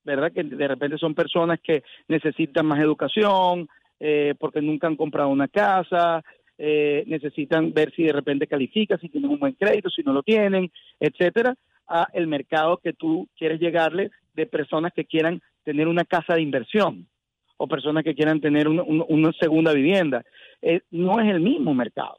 ¿verdad? 0.05 0.33
Que 0.33 0.43
de 0.43 0.69
repente 0.69 0.99
son 0.99 1.15
personas 1.15 1.61
que 1.63 1.83
necesitan 2.09 2.67
más 2.67 2.81
educación, 2.81 3.69
eh, 4.07 4.35
porque 4.39 4.61
nunca 4.61 4.87
han 4.87 4.97
comprado 4.97 5.31
una 5.31 5.49
casa, 5.49 6.23
eh, 6.59 7.05
necesitan 7.07 7.73
ver 7.73 7.91
si 7.97 8.03
de 8.03 8.13
repente 8.13 8.47
califica, 8.47 8.99
si 8.99 9.09
tienen 9.09 9.31
un 9.31 9.39
buen 9.39 9.55
crédito, 9.55 9.89
si 9.89 10.03
no 10.03 10.13
lo 10.13 10.23
tienen, 10.23 10.71
etcétera, 11.01 11.55
a 11.89 12.09
el 12.13 12.27
mercado 12.27 12.77
que 12.77 12.93
tú 12.93 13.27
quieres 13.35 13.59
llegarle 13.61 14.11
de 14.35 14.45
personas 14.45 14.93
que 14.93 15.07
quieran 15.07 15.41
tener 15.63 15.89
una 15.89 16.05
casa 16.05 16.35
de 16.35 16.43
inversión 16.43 17.09
o 17.57 17.67
personas 17.67 18.05
que 18.05 18.15
quieran 18.15 18.43
tener 18.43 18.69
una, 18.69 19.33
segunda 19.41 19.73
vivienda. 19.73 20.23
Eh, 20.61 20.83
no 20.91 21.19
es 21.19 21.31
el 21.31 21.41
mismo 21.41 21.73
mercado. 21.73 22.19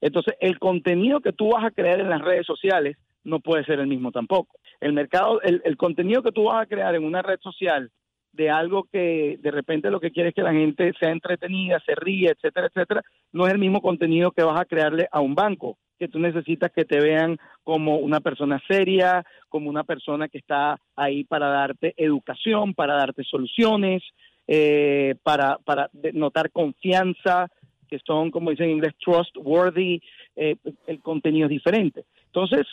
Entonces, 0.00 0.36
el 0.40 0.58
contenido 0.58 1.20
que 1.20 1.34
tú 1.34 1.50
vas 1.50 1.66
a 1.66 1.70
crear 1.70 2.00
en 2.00 2.08
las 2.08 2.22
redes 2.22 2.46
sociales 2.46 2.96
no 3.24 3.40
puede 3.40 3.62
ser 3.66 3.78
el 3.80 3.88
mismo 3.88 4.10
tampoco. 4.10 4.56
El 4.80 4.94
mercado, 4.94 5.42
el, 5.42 5.60
el 5.66 5.76
contenido 5.76 6.22
que 6.22 6.32
tú 6.32 6.44
vas 6.44 6.62
a 6.62 6.66
crear 6.66 6.94
en 6.94 7.04
una 7.04 7.20
red 7.20 7.40
social 7.42 7.90
de 8.36 8.50
algo 8.50 8.84
que 8.84 9.38
de 9.40 9.50
repente 9.50 9.90
lo 9.90 10.00
que 10.00 10.10
quieres 10.10 10.30
es 10.30 10.34
que 10.34 10.42
la 10.42 10.52
gente 10.52 10.92
sea 11.00 11.10
entretenida, 11.10 11.82
se 11.84 11.94
ríe, 11.94 12.30
etcétera, 12.30 12.66
etcétera, 12.66 13.02
no 13.32 13.46
es 13.46 13.52
el 13.52 13.58
mismo 13.58 13.80
contenido 13.80 14.30
que 14.30 14.42
vas 14.42 14.60
a 14.60 14.66
crearle 14.66 15.08
a 15.10 15.20
un 15.20 15.34
banco, 15.34 15.78
que 15.98 16.08
tú 16.08 16.18
necesitas 16.18 16.70
que 16.72 16.84
te 16.84 17.00
vean 17.00 17.38
como 17.64 17.96
una 17.96 18.20
persona 18.20 18.62
seria, 18.68 19.24
como 19.48 19.70
una 19.70 19.84
persona 19.84 20.28
que 20.28 20.38
está 20.38 20.78
ahí 20.94 21.24
para 21.24 21.48
darte 21.48 21.94
educación, 21.96 22.74
para 22.74 22.94
darte 22.94 23.24
soluciones, 23.24 24.02
eh, 24.46 25.14
para, 25.22 25.58
para 25.64 25.88
notar 26.12 26.50
confianza, 26.50 27.48
que 27.88 27.98
son, 28.04 28.30
como 28.30 28.50
dicen 28.50 28.66
en 28.66 28.76
inglés, 28.76 28.94
trustworthy, 28.98 30.02
eh, 30.36 30.56
el 30.86 31.00
contenido 31.00 31.46
es 31.46 31.50
diferente. 31.50 32.04
Entonces, 32.26 32.66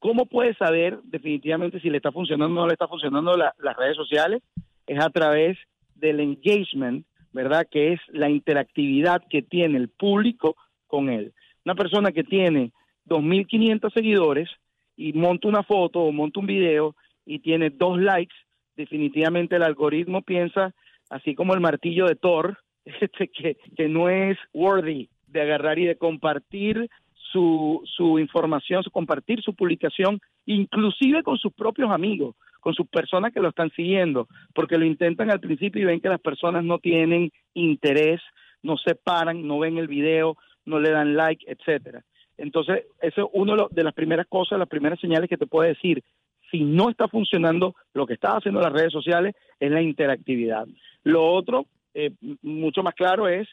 ¿Cómo 0.00 0.24
puedes 0.24 0.56
saber 0.56 0.98
definitivamente 1.04 1.78
si 1.78 1.90
le 1.90 1.98
está 1.98 2.10
funcionando 2.10 2.58
o 2.58 2.62
no 2.62 2.66
le 2.66 2.72
está 2.72 2.88
funcionando 2.88 3.36
las 3.36 3.76
redes 3.76 3.96
sociales? 3.96 4.42
Es 4.86 4.98
a 4.98 5.10
través 5.10 5.58
del 5.94 6.20
engagement, 6.20 7.04
¿verdad? 7.32 7.66
Que 7.70 7.92
es 7.92 8.00
la 8.08 8.30
interactividad 8.30 9.22
que 9.28 9.42
tiene 9.42 9.76
el 9.76 9.90
público 9.90 10.56
con 10.86 11.10
él. 11.10 11.34
Una 11.66 11.74
persona 11.74 12.12
que 12.12 12.24
tiene 12.24 12.72
2.500 13.08 13.92
seguidores 13.92 14.48
y 14.96 15.12
monta 15.12 15.48
una 15.48 15.62
foto 15.62 16.00
o 16.00 16.12
monta 16.12 16.40
un 16.40 16.46
video 16.46 16.96
y 17.26 17.40
tiene 17.40 17.68
dos 17.68 18.00
likes, 18.00 18.34
definitivamente 18.76 19.56
el 19.56 19.62
algoritmo 19.62 20.22
piensa, 20.22 20.74
así 21.10 21.34
como 21.34 21.52
el 21.52 21.60
martillo 21.60 22.06
de 22.06 22.16
Thor, 22.16 22.56
este, 22.86 23.28
que, 23.28 23.58
que 23.76 23.86
no 23.86 24.08
es 24.08 24.38
worthy 24.54 25.10
de 25.26 25.42
agarrar 25.42 25.78
y 25.78 25.84
de 25.84 25.96
compartir 25.96 26.88
su, 27.32 27.82
su 27.84 28.18
información, 28.18 28.82
su 28.82 28.90
compartir 28.90 29.42
su 29.42 29.54
publicación, 29.54 30.20
inclusive 30.46 31.22
con 31.22 31.38
sus 31.38 31.52
propios 31.52 31.90
amigos, 31.90 32.36
con 32.60 32.74
sus 32.74 32.86
personas 32.88 33.32
que 33.32 33.40
lo 33.40 33.48
están 33.48 33.70
siguiendo, 33.70 34.28
porque 34.54 34.78
lo 34.78 34.84
intentan 34.84 35.30
al 35.30 35.40
principio 35.40 35.82
y 35.82 35.86
ven 35.86 36.00
que 36.00 36.08
las 36.08 36.20
personas 36.20 36.64
no 36.64 36.78
tienen 36.78 37.30
interés, 37.54 38.20
no 38.62 38.76
se 38.76 38.94
paran, 38.94 39.46
no 39.46 39.58
ven 39.58 39.78
el 39.78 39.88
video, 39.88 40.36
no 40.64 40.78
le 40.80 40.90
dan 40.90 41.14
like, 41.14 41.44
etcétera. 41.50 42.04
Entonces, 42.36 42.84
eso 43.00 43.22
es 43.22 43.28
una 43.32 43.54
de 43.70 43.84
las 43.84 43.94
primeras 43.94 44.26
cosas, 44.26 44.58
las 44.58 44.68
primeras 44.68 44.98
señales 45.00 45.28
que 45.28 45.36
te 45.36 45.46
puede 45.46 45.70
decir 45.70 46.02
si 46.50 46.64
no 46.64 46.90
está 46.90 47.06
funcionando 47.08 47.74
lo 47.94 48.06
que 48.06 48.14
está 48.14 48.36
haciendo 48.36 48.60
las 48.60 48.72
redes 48.72 48.92
sociales 48.92 49.34
es 49.58 49.70
la 49.70 49.82
interactividad. 49.82 50.66
Lo 51.04 51.24
otro, 51.24 51.66
eh, 51.94 52.12
mucho 52.42 52.82
más 52.82 52.94
claro, 52.94 53.28
es 53.28 53.48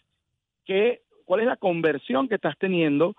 que 0.66 1.02
cuál 1.26 1.42
es 1.42 1.48
la 1.48 1.58
conversión 1.58 2.28
que 2.28 2.36
estás 2.36 2.58
teniendo 2.58 3.16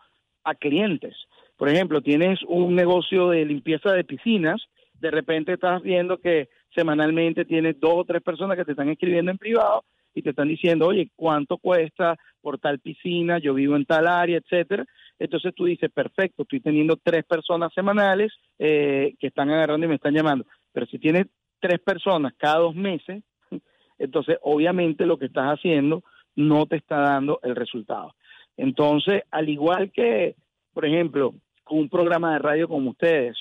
clientes. 0.54 1.14
Por 1.56 1.68
ejemplo, 1.68 2.00
tienes 2.00 2.40
un 2.46 2.74
negocio 2.74 3.30
de 3.30 3.44
limpieza 3.44 3.92
de 3.92 4.04
piscinas, 4.04 4.62
de 4.94 5.10
repente 5.10 5.52
estás 5.52 5.82
viendo 5.82 6.18
que 6.18 6.48
semanalmente 6.74 7.44
tienes 7.44 7.78
dos 7.80 7.94
o 7.94 8.04
tres 8.04 8.22
personas 8.22 8.56
que 8.56 8.64
te 8.64 8.72
están 8.72 8.88
escribiendo 8.88 9.30
en 9.30 9.38
privado 9.38 9.84
y 10.14 10.22
te 10.22 10.30
están 10.30 10.48
diciendo, 10.48 10.86
oye, 10.86 11.10
¿cuánto 11.14 11.58
cuesta 11.58 12.16
por 12.40 12.58
tal 12.58 12.80
piscina? 12.80 13.38
Yo 13.38 13.54
vivo 13.54 13.76
en 13.76 13.84
tal 13.84 14.06
área, 14.06 14.38
etcétera. 14.38 14.84
Entonces 15.18 15.54
tú 15.54 15.64
dices, 15.64 15.90
perfecto, 15.92 16.42
estoy 16.42 16.60
teniendo 16.60 16.96
tres 17.02 17.24
personas 17.24 17.72
semanales 17.74 18.32
eh, 18.58 19.14
que 19.18 19.28
están 19.28 19.50
agarrando 19.50 19.86
y 19.86 19.88
me 19.88 19.96
están 19.96 20.14
llamando. 20.14 20.44
Pero 20.72 20.86
si 20.86 20.98
tienes 20.98 21.26
tres 21.60 21.78
personas 21.80 22.32
cada 22.36 22.58
dos 22.58 22.74
meses, 22.74 23.22
entonces 23.98 24.38
obviamente 24.42 25.06
lo 25.06 25.18
que 25.18 25.26
estás 25.26 25.46
haciendo 25.46 26.02
no 26.36 26.66
te 26.66 26.76
está 26.76 26.98
dando 26.98 27.40
el 27.42 27.56
resultado. 27.56 28.14
Entonces, 28.58 29.22
al 29.30 29.48
igual 29.48 29.90
que, 29.92 30.34
por 30.74 30.84
ejemplo, 30.84 31.32
con 31.62 31.78
un 31.78 31.88
programa 31.88 32.32
de 32.32 32.40
radio 32.40 32.68
como 32.68 32.90
ustedes 32.90 33.36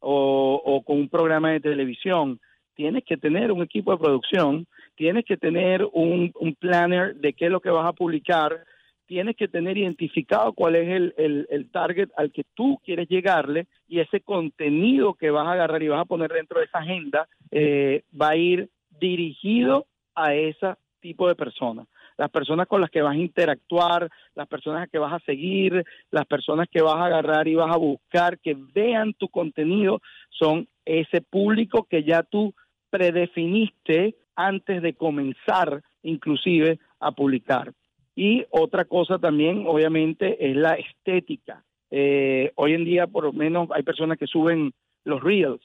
o, 0.00 0.82
con 0.84 0.98
un 0.98 1.08
programa 1.08 1.52
de 1.52 1.60
televisión, 1.60 2.40
tienes 2.74 3.04
que 3.04 3.18
tener 3.18 3.52
un 3.52 3.62
equipo 3.62 3.92
de 3.92 3.98
producción, 3.98 4.66
tienes 4.96 5.26
que 5.26 5.36
tener 5.36 5.86
un, 5.92 6.32
planner 6.58 7.14
de 7.16 7.34
qué 7.34 7.44
es 7.44 7.50
lo 7.52 7.60
que 7.60 7.68
vas 7.68 7.86
a 7.86 7.92
publicar, 7.92 8.64
tienes 9.06 9.36
que 9.36 9.46
tener 9.46 9.76
identificado 9.76 10.54
cuál 10.54 10.76
es 10.76 10.88
el, 10.88 11.46
el, 11.50 11.70
target 11.70 12.08
al 12.16 12.32
que 12.32 12.44
tú 12.54 12.80
quieres 12.82 13.08
llegarle 13.08 13.66
y 13.86 14.00
ese 14.00 14.20
contenido 14.20 15.14
que 15.14 15.30
vas 15.30 15.46
a 15.46 15.52
agarrar 15.52 15.82
y 15.82 15.88
vas 15.88 16.00
a 16.00 16.06
poner 16.06 16.32
dentro 16.32 16.60
de 16.60 16.64
esa 16.64 16.78
agenda 16.78 17.28
eh, 17.50 18.04
va 18.18 18.30
a 18.30 18.36
ir 18.36 18.70
dirigido 18.98 19.86
a 20.14 20.34
ese 20.34 20.74
tipo 21.00 21.28
de 21.28 21.34
personas 21.34 21.86
las 22.16 22.30
personas 22.30 22.66
con 22.66 22.80
las 22.80 22.90
que 22.90 23.02
vas 23.02 23.14
a 23.14 23.18
interactuar, 23.18 24.08
las 24.34 24.48
personas 24.48 24.88
que 24.90 24.98
vas 24.98 25.12
a 25.12 25.24
seguir, 25.24 25.84
las 26.10 26.26
personas 26.26 26.68
que 26.70 26.82
vas 26.82 26.96
a 26.96 27.06
agarrar 27.06 27.48
y 27.48 27.54
vas 27.54 27.72
a 27.72 27.78
buscar 27.78 28.38
que 28.38 28.56
vean 28.74 29.14
tu 29.14 29.28
contenido, 29.28 30.00
son 30.30 30.68
ese 30.84 31.20
público 31.20 31.86
que 31.88 32.04
ya 32.04 32.22
tú 32.22 32.54
predefiniste 32.90 34.16
antes 34.36 34.82
de 34.82 34.94
comenzar 34.94 35.82
inclusive 36.02 36.78
a 37.00 37.12
publicar. 37.12 37.72
Y 38.14 38.44
otra 38.50 38.84
cosa 38.84 39.18
también, 39.18 39.64
obviamente, 39.66 40.50
es 40.50 40.56
la 40.56 40.74
estética. 40.74 41.64
Eh, 41.90 42.52
hoy 42.56 42.74
en 42.74 42.84
día, 42.84 43.06
por 43.06 43.24
lo 43.24 43.32
menos, 43.32 43.68
hay 43.72 43.82
personas 43.82 44.18
que 44.18 44.26
suben 44.26 44.72
los 45.04 45.22
reels, 45.22 45.62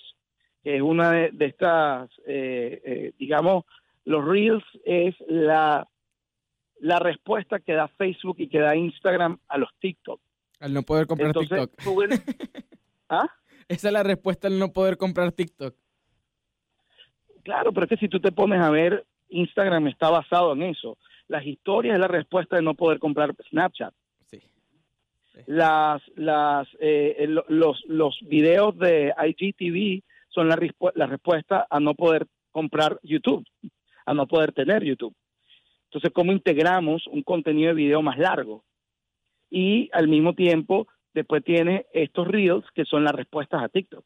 que 0.63 0.77
es 0.77 0.81
una 0.81 1.11
de, 1.11 1.45
estas, 1.45 2.09
eh, 2.25 2.81
eh, 2.85 3.11
digamos, 3.17 3.65
los 4.05 4.25
reels 4.25 4.63
es 4.85 5.15
la 5.27 5.87
la 6.79 6.99
respuesta 6.99 7.59
que 7.59 7.73
da 7.73 7.87
Facebook 7.87 8.37
y 8.39 8.47
que 8.47 8.59
da 8.59 8.75
Instagram 8.75 9.39
a 9.47 9.57
los 9.57 9.69
TikTok. 9.79 10.21
Al 10.59 10.73
no 10.73 10.83
poder 10.83 11.07
comprar 11.07 11.33
TikTok. 11.33 11.71
¿Ah? 13.09 13.27
Esa 13.67 13.87
es 13.87 13.93
la 13.93 14.03
respuesta 14.03 14.47
al 14.47 14.57
no 14.59 14.71
poder 14.71 14.97
comprar 14.97 15.31
TikTok. 15.31 15.75
Claro, 17.43 17.71
pero 17.71 17.85
es 17.85 17.89
que 17.89 17.97
si 17.97 18.09
tú 18.09 18.19
te 18.19 18.31
pones 18.31 18.61
a 18.61 18.69
ver, 18.69 19.05
Instagram 19.29 19.87
está 19.87 20.09
basado 20.09 20.53
en 20.53 20.63
eso. 20.63 20.97
Las 21.27 21.45
historias 21.45 21.95
es 21.95 21.99
la 21.99 22.07
respuesta 22.07 22.55
de 22.55 22.61
no 22.61 22.73
poder 22.73 22.99
comprar 22.99 23.35
Snapchat. 23.49 23.93
Sí. 24.29 24.41
Las, 25.45 26.01
las, 26.15 26.67
eh, 26.79 27.25
los, 27.47 27.83
los 27.87 28.19
videos 28.21 28.77
de 28.77 29.13
IGTV 29.17 30.03
son 30.29 30.49
la, 30.49 30.59
la 30.95 31.07
respuesta 31.07 31.67
a 31.69 31.79
no 31.79 31.93
poder 31.93 32.27
comprar 32.51 32.99
YouTube, 33.03 33.45
a 34.05 34.13
no 34.13 34.27
poder 34.27 34.51
tener 34.51 34.83
YouTube. 34.83 35.15
Entonces, 35.87 36.11
¿cómo 36.13 36.33
integramos 36.33 37.07
un 37.07 37.23
contenido 37.23 37.69
de 37.69 37.75
video 37.75 38.01
más 38.01 38.17
largo? 38.17 38.63
Y 39.49 39.89
al 39.93 40.09
mismo 40.09 40.33
tiempo, 40.33 40.87
después 41.13 41.43
tiene 41.43 41.85
estos 41.93 42.27
reels 42.27 42.65
que 42.75 42.83
son 42.83 43.05
las 43.05 43.13
respuestas 43.13 43.63
a 43.63 43.69
TikTok. 43.69 44.03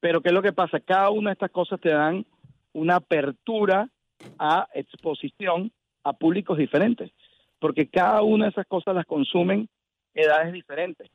Pero 0.00 0.22
¿qué 0.22 0.30
es 0.30 0.34
lo 0.34 0.42
que 0.42 0.54
pasa? 0.54 0.80
Cada 0.80 1.10
una 1.10 1.30
de 1.30 1.34
estas 1.34 1.50
cosas 1.50 1.80
te 1.80 1.90
dan 1.90 2.24
una 2.72 2.96
apertura 2.96 3.90
a 4.38 4.68
exposición 4.72 5.70
a 6.02 6.14
públicos 6.14 6.56
diferentes, 6.56 7.10
porque 7.58 7.88
cada 7.88 8.22
una 8.22 8.46
de 8.46 8.50
esas 8.52 8.66
cosas 8.66 8.94
las 8.94 9.04
consumen 9.04 9.68
edades 10.14 10.52
diferentes 10.52 11.10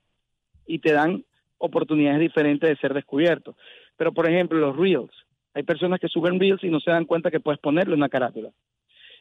y 0.67 0.77
te 0.79 0.93
dan 0.93 1.25
oportunidades 1.57 2.19
diferentes 2.19 2.69
de 2.69 2.75
ser 2.77 2.93
descubiertos. 2.93 3.55
Pero, 3.97 4.13
por 4.13 4.29
ejemplo, 4.29 4.59
los 4.59 4.77
reels. 4.77 5.11
Hay 5.55 5.63
personas 5.63 5.99
que 5.99 6.07
suben 6.07 6.39
reels 6.39 6.63
y 6.63 6.69
no 6.69 6.79
se 6.79 6.91
dan 6.91 7.05
cuenta 7.05 7.31
que 7.31 7.39
puedes 7.39 7.59
ponerle 7.59 7.95
una 7.95 8.09
carátula 8.09 8.51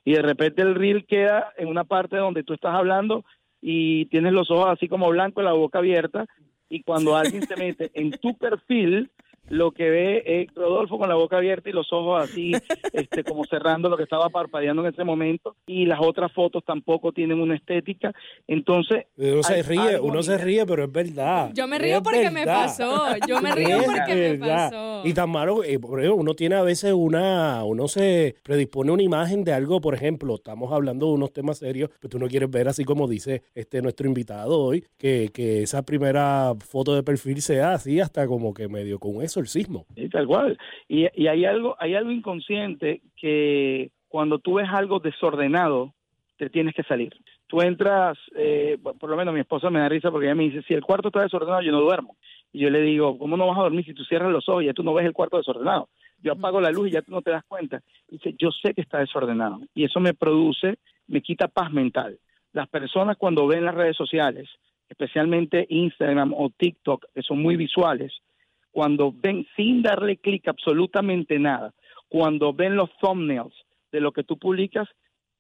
y 0.05 0.13
de 0.13 0.23
repente 0.23 0.63
el 0.63 0.75
reel 0.75 1.07
queda 1.07 1.53
en 1.57 1.69
una 1.69 1.85
parte 1.85 2.17
donde 2.17 2.43
tú 2.43 2.55
estás 2.55 2.75
hablando 2.75 3.25
y 3.61 4.07
tienes 4.07 4.33
los 4.33 4.51
ojos 4.51 4.69
así 4.71 4.89
como 4.89 5.09
blancos, 5.11 5.45
la 5.45 5.53
boca 5.53 5.79
abierta, 5.79 6.27
y 6.69 6.83
cuando 6.83 7.17
alguien 7.17 7.43
se 7.43 7.57
mete 7.57 7.91
en 7.95 8.11
tu 8.13 8.37
perfil, 8.37 9.11
lo 9.53 9.71
que 9.71 9.91
ve 9.91 10.23
es 10.25 10.55
Rodolfo 10.55 10.99
con 10.99 11.11
la 11.11 11.15
boca 11.15 11.37
abierta 11.37 11.69
y 11.69 11.73
los 11.73 11.93
ojos 11.93 12.25
así, 12.25 12.53
este, 12.95 13.23
como 13.23 13.45
cerrando 13.45 13.91
lo 13.91 13.99
que 13.99 14.05
estaba 14.05 14.31
parpadeando 14.31 14.83
en 14.83 14.95
ese 14.95 15.05
momento, 15.05 15.57
y 15.67 15.85
las 15.85 16.01
otras 16.01 16.33
fotos 16.33 16.65
tampoco 16.65 17.13
tienen 17.13 17.39
una 17.39 17.55
estética. 17.55 18.13
Entonces. 18.47 19.05
Uno 19.15 19.43
se 19.43 19.63
ríe, 19.63 20.01
uno 20.01 20.23
se 20.23 20.39
ríe, 20.39 20.65
pero 20.65 20.85
es 20.85 20.91
verdad. 20.91 21.51
Yo 21.53 21.69
me 21.69 21.79
río 21.79 22.03
porque 22.03 22.31
me 22.31 22.47
pasó. 22.47 23.15
Yo 23.29 23.43
me 23.43 23.53
río 23.55 23.81
porque 23.85 24.39
me 24.39 24.49
pasó. 24.49 25.03
Y 25.05 25.13
tan 25.13 25.29
malo, 25.29 25.63
eh, 25.63 25.79
por 25.79 26.01
ejemplo, 26.01 26.23
uno 26.23 26.35
tiene 26.35 26.55
a 26.55 26.63
veces 26.63 26.95
una, 26.95 27.63
uno 27.65 27.89
se 27.89 28.37
predispone 28.43 28.91
una 28.91 29.03
imagen 29.03 29.45
de 29.45 29.53
algo, 29.53 29.83
por 29.83 29.95
ejemplo, 29.95 30.37
estamos 30.37 30.73
hablando 30.73 31.09
de 31.09 31.13
unos 31.13 31.31
temas 31.31 31.59
serios, 31.59 31.91
pero 32.01 32.09
tú 32.09 32.19
no 32.19 32.27
quieres 32.27 32.51
ver 32.51 32.69
así 32.69 32.87
como 32.87 33.07
dice 33.07 33.43
este 33.55 33.83
nuestro 33.83 34.07
invitado 34.07 34.59
hoy, 34.59 34.87
que, 34.97 35.29
que 35.31 35.63
esa 35.65 35.83
primera 35.83 36.55
foto 36.59 36.95
de 36.95 37.03
perfil 37.03 37.43
sea 37.43 37.75
así, 37.75 38.01
hasta 38.01 38.27
como 38.27 38.55
que 38.55 38.69
medio 38.69 38.99
con 38.99 39.21
eso 39.21 39.42
exorcismo. 39.43 39.87
Sí, 39.95 40.09
tal 40.09 40.27
cual. 40.27 40.59
Y, 40.89 41.07
y 41.15 41.27
hay 41.27 41.45
algo, 41.45 41.77
hay 41.79 41.95
algo 41.95 42.11
inconsciente 42.11 43.03
que 43.17 43.91
cuando 44.09 44.39
tú 44.39 44.55
ves 44.55 44.69
algo 44.71 45.01
desordenado, 45.01 45.95
te 46.37 46.51
tienes 46.51 46.75
que 46.75 46.83
salir. 46.83 47.15
Tú 47.47 47.61
entras, 47.61 48.19
eh, 48.35 48.79
por 48.83 49.11
lo 49.11 49.17
menos 49.17 49.35
mi 49.35 49.41
esposa 49.41 49.71
me 49.71 49.81
da 49.81 49.89
risa 49.89 50.11
porque 50.11 50.27
ella 50.27 50.35
me 50.35 50.45
dice, 50.45 50.63
si 50.63 50.75
el 50.75 50.83
cuarto 50.83 51.09
está 51.09 51.23
desordenado, 51.23 51.63
yo 51.63 51.73
no 51.73 51.81
duermo. 51.81 52.17
Y 52.53 52.61
yo 52.61 52.71
le 52.71 52.81
digo, 52.81 53.19
¿cómo 53.19 53.37
no 53.37 53.47
vas 53.47 53.59
a 53.59 53.63
dormir 53.63 53.85
si 53.85 53.95
tú 53.95 54.05
cierras 54.05 54.33
los 54.33 54.49
ojos 54.49 54.63
y 54.63 54.67
ya 54.67 54.73
tú 54.73 54.83
no 54.83 54.95
ves 54.95 55.07
el 55.07 55.13
cuarto 55.13 55.37
desordenado? 55.37 55.89
Yo 56.23 56.33
apago 56.33 56.61
la 56.61 56.71
luz 56.71 56.89
y 56.89 56.93
ya 56.93 57.03
tú 57.03 57.13
no 57.13 57.23
te 57.23 57.31
das 57.31 57.45
cuenta. 57.47 57.83
dice, 58.09 58.35
yo 58.39 58.51
sé 58.51 58.75
que 58.75 58.81
está 58.81 58.99
desordenado. 58.99 59.61
Y 59.75 59.85
eso 59.85 60.01
me 60.01 60.15
produce, 60.15 60.79
me 61.07 61.21
quita 61.21 61.49
paz 61.49 61.73
mental. 61.73 62.19
Las 62.53 62.69
personas 62.69 63.17
cuando 63.17 63.47
ven 63.47 63.65
las 63.65 63.75
redes 63.75 63.97
sociales 63.97 64.49
especialmente 64.93 65.67
Instagram 65.71 66.35
o 66.35 66.51
TikTok, 66.51 67.07
que 67.15 67.23
son 67.23 67.41
muy 67.41 67.57
visuales, 67.57 68.13
cuando 68.73 69.13
ven 69.15 69.47
sin 69.55 69.83
darle 69.83 70.17
clic 70.17 70.49
absolutamente 70.49 71.39
nada, 71.39 71.73
cuando 72.09 72.53
ven 72.53 72.75
los 72.75 72.91
thumbnails 73.01 73.55
de 73.93 74.01
lo 74.01 74.13
que 74.13 74.25
tú 74.25 74.39
publicas, 74.39 74.89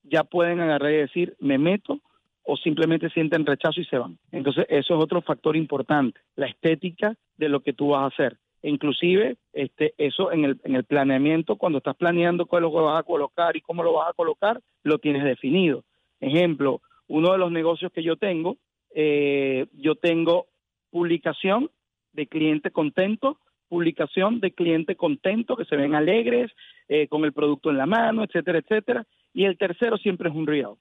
ya 0.05 0.25
pueden 0.25 0.61
agarrar 0.61 0.93
y 0.93 0.97
decir, 0.97 1.35
me 1.41 1.59
meto 1.59 2.01
o 2.45 2.57
simplemente 2.57 3.09
sienten 3.11 3.47
rechazo 3.47 3.81
y 3.81 3.85
se 3.85 3.99
van. 3.99 4.19
Entonces, 4.31 4.67
eso 4.69 4.95
es 4.95 5.03
otro 5.03 5.23
factor 5.23 5.57
importante, 5.57 6.21
la 6.37 6.47
estética 6.47 7.15
de 7.37 7.49
lo 7.49 7.61
que 7.61 7.73
tú 7.73 7.89
vas 7.89 8.03
a 8.03 8.07
hacer. 8.07 8.39
Inclusive, 8.63 9.37
este, 9.53 9.95
eso 9.99 10.31
en 10.31 10.45
el, 10.45 10.61
en 10.65 10.77
el 10.77 10.85
planeamiento, 10.85 11.57
cuando 11.57 11.79
estás 11.79 11.97
planeando 11.97 12.47
cuál 12.47 12.65
es 12.65 12.71
lo 12.71 12.79
que 12.79 12.85
vas 12.85 13.01
a 13.01 13.05
colocar 13.05 13.57
y 13.57 13.61
cómo 13.61 13.83
lo 13.83 13.95
vas 13.95 14.11
a 14.11 14.15
colocar, 14.15 14.61
lo 14.83 14.99
tienes 14.99 15.25
definido. 15.25 15.85
Ejemplo, 16.21 16.81
uno 17.09 17.33
de 17.33 17.39
los 17.39 17.51
negocios 17.51 17.93
que 17.93 18.03
yo 18.03 18.17
tengo, 18.17 18.59
eh, 18.95 19.67
yo 19.73 19.97
tengo 19.97 20.47
publicación 20.91 21.71
de 22.13 22.27
cliente 22.27 22.71
contento, 22.71 23.39
publicación 23.69 24.41
de 24.41 24.53
cliente 24.53 24.97
contento, 24.97 25.57
que 25.57 25.65
se 25.65 25.77
ven 25.77 25.95
alegres, 25.95 26.51
eh, 26.89 27.09
con 27.09 27.25
el 27.25 27.33
producto 27.33 27.71
en 27.71 27.79
la 27.79 27.87
mano, 27.87 28.23
etcétera, 28.23 28.59
etcétera. 28.59 29.07
Y 29.33 29.45
el 29.45 29.57
tercero 29.57 29.97
siempre 29.97 30.29
es 30.29 30.35
un 30.35 30.47
reel. 30.47 30.75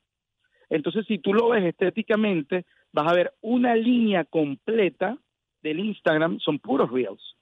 Entonces, 0.69 1.05
si 1.07 1.19
tú 1.19 1.33
lo 1.33 1.49
ves 1.49 1.63
estéticamente, 1.63 2.65
vas 2.91 3.09
a 3.09 3.15
ver 3.15 3.33
una 3.41 3.75
línea 3.75 4.25
completa 4.25 5.17
del 5.61 5.79
Instagram, 5.79 6.39
son 6.39 6.59
puros 6.59 6.91
reels. 6.91 7.35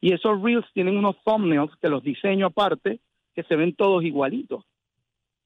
Y 0.00 0.12
esos 0.12 0.42
reels 0.42 0.66
tienen 0.72 0.96
unos 0.96 1.16
thumbnails 1.24 1.70
que 1.80 1.88
los 1.88 2.02
diseño 2.02 2.46
aparte, 2.46 2.98
que 3.34 3.44
se 3.44 3.56
ven 3.56 3.74
todos 3.74 4.02
igualitos. 4.02 4.64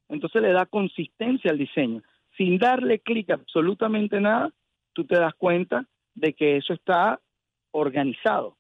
Entonces 0.08 0.40
le 0.40 0.52
da 0.52 0.66
consistencia 0.66 1.50
al 1.50 1.58
diseño. 1.58 2.02
Sin 2.36 2.58
darle 2.58 3.00
clic 3.00 3.30
absolutamente 3.30 4.20
nada, 4.20 4.50
tú 4.92 5.04
te 5.04 5.16
das 5.16 5.34
cuenta 5.34 5.86
de 6.14 6.32
que 6.32 6.56
eso 6.56 6.72
está 6.72 7.20
organizado. 7.76 8.56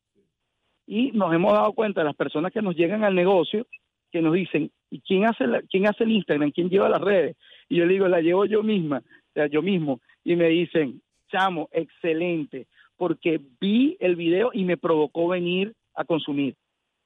Y 0.86 1.10
nos 1.12 1.32
hemos 1.34 1.52
dado 1.52 1.72
cuenta 1.72 2.00
de 2.00 2.06
las 2.06 2.16
personas 2.16 2.52
que 2.52 2.62
nos 2.62 2.76
llegan 2.76 3.02
al 3.04 3.14
negocio, 3.14 3.66
que 4.12 4.22
nos 4.22 4.34
dicen, 4.34 4.70
¿y 4.90 5.00
quién 5.00 5.24
hace, 5.26 5.44
quién 5.68 5.86
hace 5.86 6.04
el 6.04 6.12
Instagram? 6.12 6.52
¿Quién 6.52 6.70
lleva 6.70 6.88
las 6.88 7.00
redes? 7.00 7.36
Y 7.68 7.76
yo 7.76 7.86
le 7.86 7.94
digo, 7.94 8.08
la 8.08 8.20
llevo 8.20 8.44
yo 8.44 8.62
misma, 8.62 8.98
o 8.98 9.32
sea, 9.34 9.46
yo 9.46 9.62
mismo. 9.62 10.00
Y 10.22 10.36
me 10.36 10.48
dicen, 10.48 11.02
chamo, 11.28 11.68
excelente, 11.72 12.68
porque 12.96 13.40
vi 13.60 13.96
el 14.00 14.16
video 14.16 14.50
y 14.52 14.64
me 14.64 14.76
provocó 14.76 15.28
venir 15.28 15.74
a 15.94 16.04
consumir. 16.04 16.54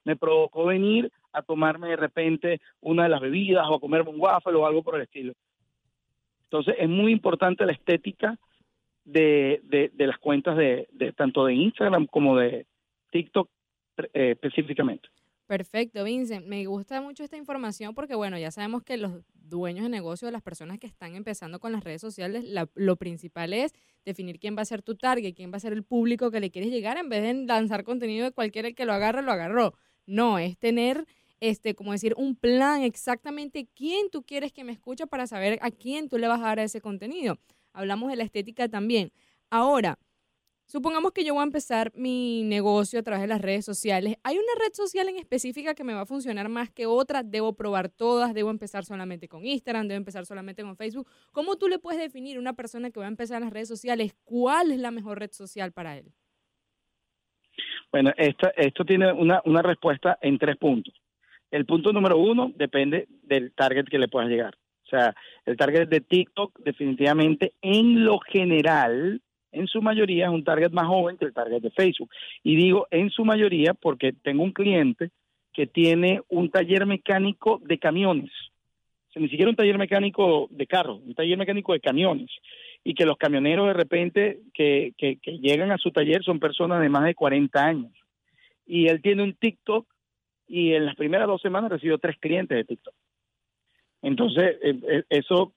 Me 0.05 0.17
provocó 0.17 0.67
venir 0.67 1.11
a 1.33 1.43
tomarme 1.43 1.89
de 1.89 1.97
repente 1.97 2.61
una 2.81 3.05
de 3.05 3.09
las 3.09 3.21
bebidas 3.21 3.67
o 3.69 3.77
a 3.77 3.81
comerme 3.81 4.11
un 4.11 4.21
waffle 4.21 4.55
o 4.55 4.67
algo 4.67 4.83
por 4.83 4.97
el 4.97 5.03
estilo. 5.03 5.33
Entonces 6.45 6.75
es 6.79 6.89
muy 6.89 7.13
importante 7.13 7.65
la 7.65 7.73
estética 7.73 8.37
de, 9.13 9.91
de, 9.95 10.07
las 10.07 10.19
cuentas 10.19 10.57
de, 10.57 10.89
de, 10.93 11.13
tanto 11.13 11.45
de 11.45 11.55
Instagram 11.55 12.07
como 12.07 12.37
de 12.37 12.67
TikTok 13.11 13.49
eh, 14.13 14.33
específicamente. 14.33 15.09
Perfecto, 15.47 16.05
Vincent. 16.05 16.47
Me 16.47 16.65
gusta 16.67 17.01
mucho 17.01 17.25
esta 17.25 17.37
información 17.37 17.93
porque, 17.93 18.15
bueno, 18.15 18.39
ya 18.39 18.53
sabemos 18.53 18.85
que 18.85 18.97
los 18.97 19.25
dueños 19.33 19.83
de 19.83 19.89
negocio, 19.89 20.31
las 20.31 20.43
personas 20.43 20.79
que 20.79 20.87
están 20.87 21.17
empezando 21.17 21.59
con 21.59 21.73
las 21.73 21.83
redes 21.83 22.01
sociales, 22.01 22.45
lo 22.75 22.97
principal 22.97 23.53
es 23.53 23.75
definir 24.05 24.39
quién 24.39 24.57
va 24.57 24.63
a 24.63 24.65
ser 24.65 24.83
tu 24.83 24.95
target, 24.95 25.35
quién 25.35 25.53
va 25.53 25.57
a 25.57 25.61
ser 25.61 25.73
el 25.73 25.83
público 25.83 26.31
que 26.31 26.39
le 26.39 26.53
quieres 26.53 26.71
llegar, 26.71 26.99
en 26.99 27.09
vez 27.09 27.23
de 27.23 27.35
lanzar 27.47 27.83
contenido 27.83 28.25
de 28.25 28.31
cualquiera 28.31 28.71
que 28.71 28.85
lo 28.85 28.93
agarre, 28.93 29.23
lo 29.23 29.33
agarró. 29.33 29.75
No, 30.07 30.39
es 30.39 30.57
tener, 30.57 31.05
este, 31.41 31.75
como 31.75 31.91
decir, 31.91 32.15
un 32.17 32.37
plan 32.37 32.83
exactamente 32.83 33.67
quién 33.75 34.09
tú 34.09 34.23
quieres 34.23 34.53
que 34.53 34.63
me 34.63 34.71
escuche 34.71 35.09
para 35.09 35.27
saber 35.27 35.59
a 35.63 35.73
quién 35.73 36.09
tú 36.09 36.17
le 36.19 36.29
vas 36.29 36.41
a 36.41 36.45
dar 36.45 36.61
ese 36.61 36.81
contenido. 36.81 37.39
Hablamos 37.73 38.11
de 38.11 38.17
la 38.17 38.25
estética 38.25 38.69
también. 38.69 39.13
Ahora, 39.51 39.99
Supongamos 40.71 41.11
que 41.11 41.25
yo 41.25 41.35
voy 41.35 41.41
a 41.41 41.47
empezar 41.47 41.91
mi 41.97 42.45
negocio 42.45 43.01
a 43.01 43.03
través 43.03 43.23
de 43.23 43.27
las 43.27 43.41
redes 43.43 43.65
sociales. 43.65 44.15
¿Hay 44.23 44.37
una 44.37 44.53
red 44.57 44.73
social 44.73 45.09
en 45.09 45.17
específica 45.17 45.75
que 45.75 45.83
me 45.83 45.95
va 45.95 46.03
a 46.03 46.07
funcionar 46.07 46.49
más 46.49 46.71
que 46.71 46.87
otra? 46.87 47.25
¿Debo 47.25 47.57
probar 47.57 47.89
todas? 47.89 48.35
¿Debo 48.35 48.51
empezar 48.51 48.85
solamente 48.85 49.27
con 49.27 49.45
Instagram? 49.45 49.89
¿Debo 49.89 49.97
empezar 49.97 50.27
solamente 50.27 50.63
con 50.63 50.77
Facebook? 50.77 51.09
¿Cómo 51.33 51.57
tú 51.57 51.67
le 51.67 51.81
puedes 51.81 52.01
definir 52.01 52.37
a 52.37 52.39
una 52.39 52.53
persona 52.53 52.93
que 52.93 53.01
va 53.01 53.07
a 53.07 53.09
empezar 53.09 53.39
en 53.39 53.47
las 53.47 53.53
redes 53.53 53.67
sociales 53.67 54.15
cuál 54.23 54.71
es 54.71 54.79
la 54.79 54.93
mejor 54.93 55.19
red 55.19 55.33
social 55.33 55.73
para 55.73 55.99
él? 55.99 56.13
Bueno, 57.91 58.13
esto, 58.17 58.49
esto 58.57 58.85
tiene 58.85 59.13
una, 59.13 59.43
una 59.47 59.63
respuesta 59.63 60.21
en 60.23 60.39
tres 60.39 60.57
puntos. 60.57 60.95
El 61.51 61.67
punto 61.67 61.93
número 61.93 62.17
uno 62.17 62.53
depende 62.55 63.09
del 63.25 63.53
target 63.55 63.87
que 63.87 63.99
le 63.99 64.07
puedas 64.07 64.29
llegar. 64.29 64.57
O 64.91 64.97
sea, 64.97 65.15
el 65.47 65.57
target 65.57 65.89
de 65.89 66.01
TikTok 66.01 66.59
definitivamente 66.65 67.53
en 67.63 68.05
lo 68.05 68.19
general 68.19 69.21
en 69.53 69.67
su 69.67 69.83
mayoría 69.83 70.27
es 70.27 70.33
un 70.33 70.45
target 70.45 70.71
más 70.73 70.87
joven 70.87 71.17
que 71.17 71.27
el 71.27 71.33
target 71.33 71.61
de 71.61 71.71
Facebook. 71.71 72.11
Y 72.43 72.57
digo 72.57 72.89
en 72.91 73.11
su 73.11 73.25
mayoría 73.25 73.75
porque 73.75 74.13
tengo 74.13 74.43
un 74.43 74.53
cliente 74.53 75.11
que 75.53 75.67
tiene 75.67 76.23
un 76.29 76.51
taller 76.51 76.87
mecánico 76.87 77.61
de 77.65 77.79
camiones. 77.79 78.31
O 79.09 79.13
sea, 79.13 79.23
ni 79.23 79.29
siquiera 79.29 79.51
un 79.51 79.57
taller 79.57 79.79
mecánico 79.79 80.49
de 80.51 80.67
carros, 80.67 81.01
un 81.05 81.15
taller 81.15 81.39
mecánico 81.39 81.73
de 81.73 81.81
camiones. 81.81 82.31
Y 82.83 82.95
que 82.95 83.05
los 83.05 83.17
camioneros 83.17 83.67
de 83.67 83.75
repente 83.75 84.41
que, 84.55 84.93
que, 84.97 85.19
que 85.19 85.39
llegan 85.39 85.71
a 85.71 85.79
su 85.79 85.91
taller 85.91 86.23
son 86.25 86.41
personas 86.41 86.81
de 86.81 86.89
más 86.89 87.05
de 87.05 87.15
40 87.15 87.65
años. 87.65 87.93
Y 88.67 88.89
él 88.89 89.03
tiene 89.03 89.23
un 89.23 89.35
TikTok 89.35 89.87
y 90.49 90.75
en 90.75 90.87
las 90.87 90.97
primeras 90.97 91.29
dos 91.29 91.43
semanas 91.43 91.71
recibió 91.71 91.99
tres 91.99 92.17
clientes 92.19 92.57
de 92.57 92.65
TikTok. 92.65 92.95
Entonces, 94.03 94.57
eh, 94.63 94.81
eh, 94.89 95.03
eso 95.11 95.53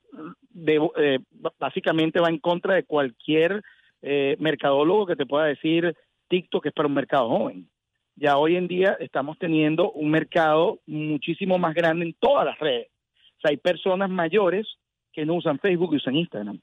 eh, 0.65 1.19
básicamente 1.59 2.19
va 2.19 2.29
en 2.29 2.39
contra 2.39 2.75
de 2.75 2.83
cualquier 2.83 3.63
eh, 4.01 4.35
mercadólogo 4.39 5.05
que 5.05 5.15
te 5.15 5.25
pueda 5.25 5.45
decir 5.45 5.95
TikTok 6.27 6.65
es 6.65 6.73
para 6.73 6.87
un 6.87 6.93
mercado 6.93 7.29
joven. 7.29 7.69
Ya 8.15 8.37
hoy 8.37 8.55
en 8.55 8.67
día 8.67 8.97
estamos 8.99 9.39
teniendo 9.39 9.91
un 9.91 10.11
mercado 10.11 10.79
muchísimo 10.85 11.57
más 11.57 11.73
grande 11.73 12.05
en 12.05 12.13
todas 12.13 12.45
las 12.45 12.59
redes. 12.59 12.89
O 13.37 13.41
sea, 13.41 13.51
hay 13.51 13.57
personas 13.57 14.09
mayores 14.09 14.67
que 15.11 15.25
no 15.25 15.35
usan 15.35 15.59
Facebook 15.59 15.93
y 15.93 15.97
usan 15.97 16.15
Instagram. 16.15 16.59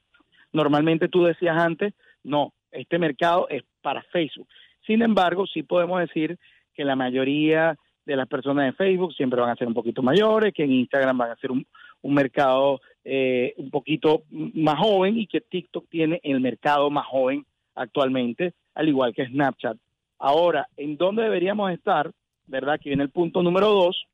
Normalmente 0.53 1.07
tú 1.09 1.23
decías 1.23 1.57
antes, 1.57 1.93
no, 2.23 2.53
este 2.71 2.99
mercado 2.99 3.47
es 3.49 3.63
para 3.81 4.03
Facebook. 4.03 4.47
Sin 4.85 5.01
embargo, 5.01 5.45
sí 5.47 5.63
podemos 5.63 5.99
decir 5.99 6.37
que 6.73 6.85
la 6.85 6.95
mayoría 6.95 7.77
de 8.11 8.17
las 8.17 8.27
personas 8.27 8.65
de 8.65 8.73
Facebook 8.73 9.13
siempre 9.13 9.41
van 9.41 9.49
a 9.49 9.55
ser 9.55 9.67
un 9.67 9.73
poquito 9.73 10.01
mayores, 10.01 10.53
que 10.53 10.63
en 10.63 10.71
Instagram 10.71 11.17
van 11.17 11.31
a 11.31 11.35
ser 11.35 11.51
un, 11.51 11.65
un 12.01 12.13
mercado 12.13 12.81
eh, 13.03 13.53
un 13.57 13.69
poquito 13.69 14.23
más 14.29 14.77
joven 14.77 15.17
y 15.17 15.27
que 15.27 15.41
TikTok 15.41 15.89
tiene 15.89 16.19
el 16.23 16.39
mercado 16.39 16.89
más 16.89 17.05
joven 17.07 17.45
actualmente, 17.75 18.53
al 18.75 18.89
igual 18.89 19.13
que 19.13 19.25
Snapchat. 19.25 19.77
Ahora, 20.19 20.67
¿en 20.77 20.97
dónde 20.97 21.23
deberíamos 21.23 21.71
estar? 21.71 22.11
¿Verdad? 22.45 22.79
Que 22.79 22.89
viene 22.89 23.03
el 23.03 23.09
punto 23.09 23.41
número 23.41 23.69
dos. 23.69 24.05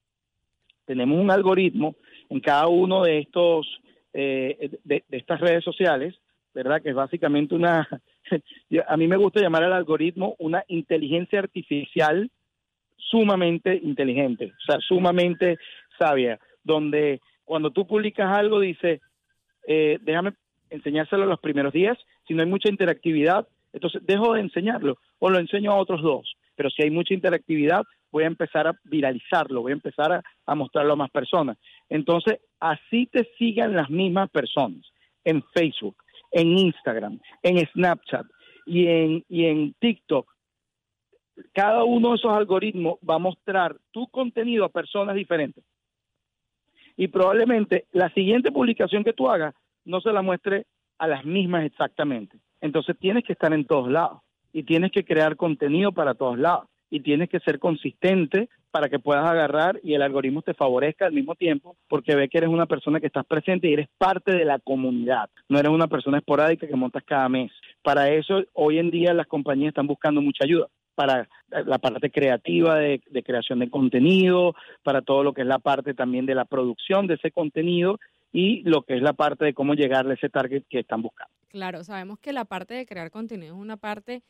Tenemos 0.86 1.20
un 1.20 1.32
algoritmo 1.32 1.96
en 2.30 2.40
cada 2.40 2.68
uno 2.68 3.04
de 3.04 3.20
estos 3.20 3.68
eh, 4.14 4.72
de, 4.84 5.04
estas 5.12 5.42
redes 5.42 5.64
sociales, 5.64 6.16
¿verdad? 6.54 6.82
Que 6.82 6.90
es 6.90 6.96
básicamente 6.96 7.56
una, 7.56 7.88
a 8.88 8.98
mí 8.98 9.08
me 9.08 9.18
gusta 9.18 9.42
llamar 9.42 9.64
al 9.64 9.74
algoritmo 9.74 10.36
una 10.40 10.64
inteligencia 10.68 11.40
artificial 11.40 12.32
sumamente 13.10 13.80
inteligente, 13.82 14.54
o 14.54 14.72
sea, 14.72 14.80
sumamente 14.80 15.58
sabia, 15.98 16.40
donde 16.64 17.22
cuando 17.46 17.72
tú 17.72 17.88
publicas 17.88 18.38
algo, 18.38 18.60
dice, 18.60 19.02
eh, 19.68 19.98
déjame 20.02 20.34
enseñárselo 20.70 21.26
los 21.26 21.40
primeros 21.40 21.74
días, 21.74 21.98
si 22.28 22.34
no 22.34 22.44
hay 22.44 22.50
mucha 22.50 22.70
interactividad, 22.70 23.48
entonces 23.74 24.02
dejo 24.06 24.34
de 24.34 24.42
enseñarlo 24.42 24.98
o 25.20 25.30
lo 25.30 25.40
enseño 25.40 25.72
a 25.72 25.78
otros 25.78 26.02
dos. 26.02 26.36
Pero 26.56 26.70
si 26.70 26.84
hay 26.84 26.90
mucha 26.90 27.14
interactividad, 27.14 27.84
voy 28.12 28.24
a 28.24 28.28
empezar 28.28 28.68
a 28.68 28.78
viralizarlo, 28.84 29.62
voy 29.62 29.72
a 29.72 29.76
empezar 29.76 30.12
a, 30.12 30.24
a 30.46 30.56
mostrarlo 30.56 30.94
a 30.94 30.98
más 30.98 31.12
personas. 31.12 31.58
Entonces, 31.88 32.40
así 32.60 33.08
te 33.08 33.30
sigan 33.38 33.76
las 33.76 33.90
mismas 33.90 34.30
personas 34.30 34.82
en 35.24 35.44
Facebook, 35.54 35.96
en 36.32 36.58
Instagram, 36.58 37.20
en 37.44 37.66
Snapchat 37.68 38.26
y 38.66 38.88
en, 38.88 39.26
y 39.30 39.46
en 39.46 39.74
TikTok. 39.80 40.28
Cada 41.54 41.84
uno 41.84 42.10
de 42.10 42.16
esos 42.16 42.32
algoritmos 42.32 42.98
va 43.08 43.16
a 43.16 43.20
mostrar 43.20 43.78
tu 43.92 44.08
contenido 44.08 44.66
a 44.66 44.70
personas 44.70 45.16
diferentes 45.16 45.64
y 46.98 47.08
probablemente 47.08 47.86
la 47.94 48.10
siguiente 48.10 48.52
publicación 48.52 49.04
que 49.04 49.14
tú 49.14 49.30
hagas 49.30 49.54
no 49.86 50.02
se 50.02 50.12
la 50.12 50.22
muestre 50.22 50.66
a 50.98 51.08
las 51.08 51.24
mismas 51.24 51.64
exactamente. 51.64 52.40
Entonces 52.60 52.98
tienes 53.00 53.24
que 53.24 53.34
estar 53.34 53.54
en 53.54 53.66
todos 53.66 53.90
lados 53.90 54.22
y 54.52 54.64
tienes 54.64 54.92
que 54.92 55.06
crear 55.06 55.36
contenido 55.36 55.92
para 55.92 56.16
todos 56.16 56.40
lados 56.40 56.68
y 56.90 57.02
tienes 57.02 57.30
que 57.30 57.40
ser 57.42 57.60
consistente 57.60 58.50
para 58.72 58.90
que 58.90 59.00
puedas 59.00 59.26
agarrar 59.26 59.80
y 59.84 59.94
el 59.94 60.02
algoritmo 60.02 60.42
te 60.42 60.54
favorezca 60.54 61.06
al 61.06 61.14
mismo 61.14 61.36
tiempo 61.36 61.76
porque 61.88 62.16
ve 62.16 62.30
que 62.30 62.40
eres 62.40 62.50
una 62.50 62.66
persona 62.66 63.00
que 63.00 63.08
estás 63.08 63.26
presente 63.26 63.70
y 63.70 63.74
eres 63.74 63.88
parte 63.98 64.34
de 64.34 64.46
la 64.46 64.60
comunidad, 64.60 65.30
no 65.50 65.60
eres 65.60 65.72
una 65.72 65.88
persona 65.88 66.18
esporádica 66.18 66.68
que 66.68 66.76
montas 66.76 67.04
cada 67.04 67.30
mes. 67.30 67.52
Para 67.84 68.10
eso 68.10 68.44
hoy 68.54 68.80
en 68.80 68.90
día 68.90 69.14
las 69.14 69.28
compañías 69.28 69.70
están 69.70 69.88
buscando 69.88 70.22
mucha 70.22 70.46
ayuda 70.46 70.68
para 70.98 71.30
la 71.52 71.78
parte 71.78 72.10
creativa 72.10 72.80
de, 72.80 73.00
creación 73.24 73.60
de 73.60 73.70
contenido, 73.70 74.56
para 74.82 75.04
todo 75.04 75.24
lo 75.24 75.32
que 75.32 75.42
es 75.42 75.48
la 75.48 75.60
parte 75.60 75.94
también 75.94 76.26
de 76.26 76.34
la 76.34 76.46
producción 76.46 77.06
de 77.06 77.14
ese 77.14 77.30
contenido 77.30 78.00
y 78.34 78.64
lo 78.64 78.82
que 78.82 78.96
es 78.96 79.04
la 79.04 79.14
parte 79.14 79.46
de 79.46 79.54
cómo 79.54 79.76
llegarle 79.76 80.14
a 80.14 80.16
ese 80.16 80.30
target 80.30 80.64
que 80.68 80.80
están 80.80 81.04
buscando. 81.04 81.32
Claro, 81.50 81.84
sabemos 81.84 82.18
que 82.18 82.34
la 82.34 82.46
parte 82.46 82.74
de 82.74 82.88
crear 82.88 83.12
contenido 83.12 83.54
es 83.54 83.62
una 83.62 83.78
parte 83.78 84.24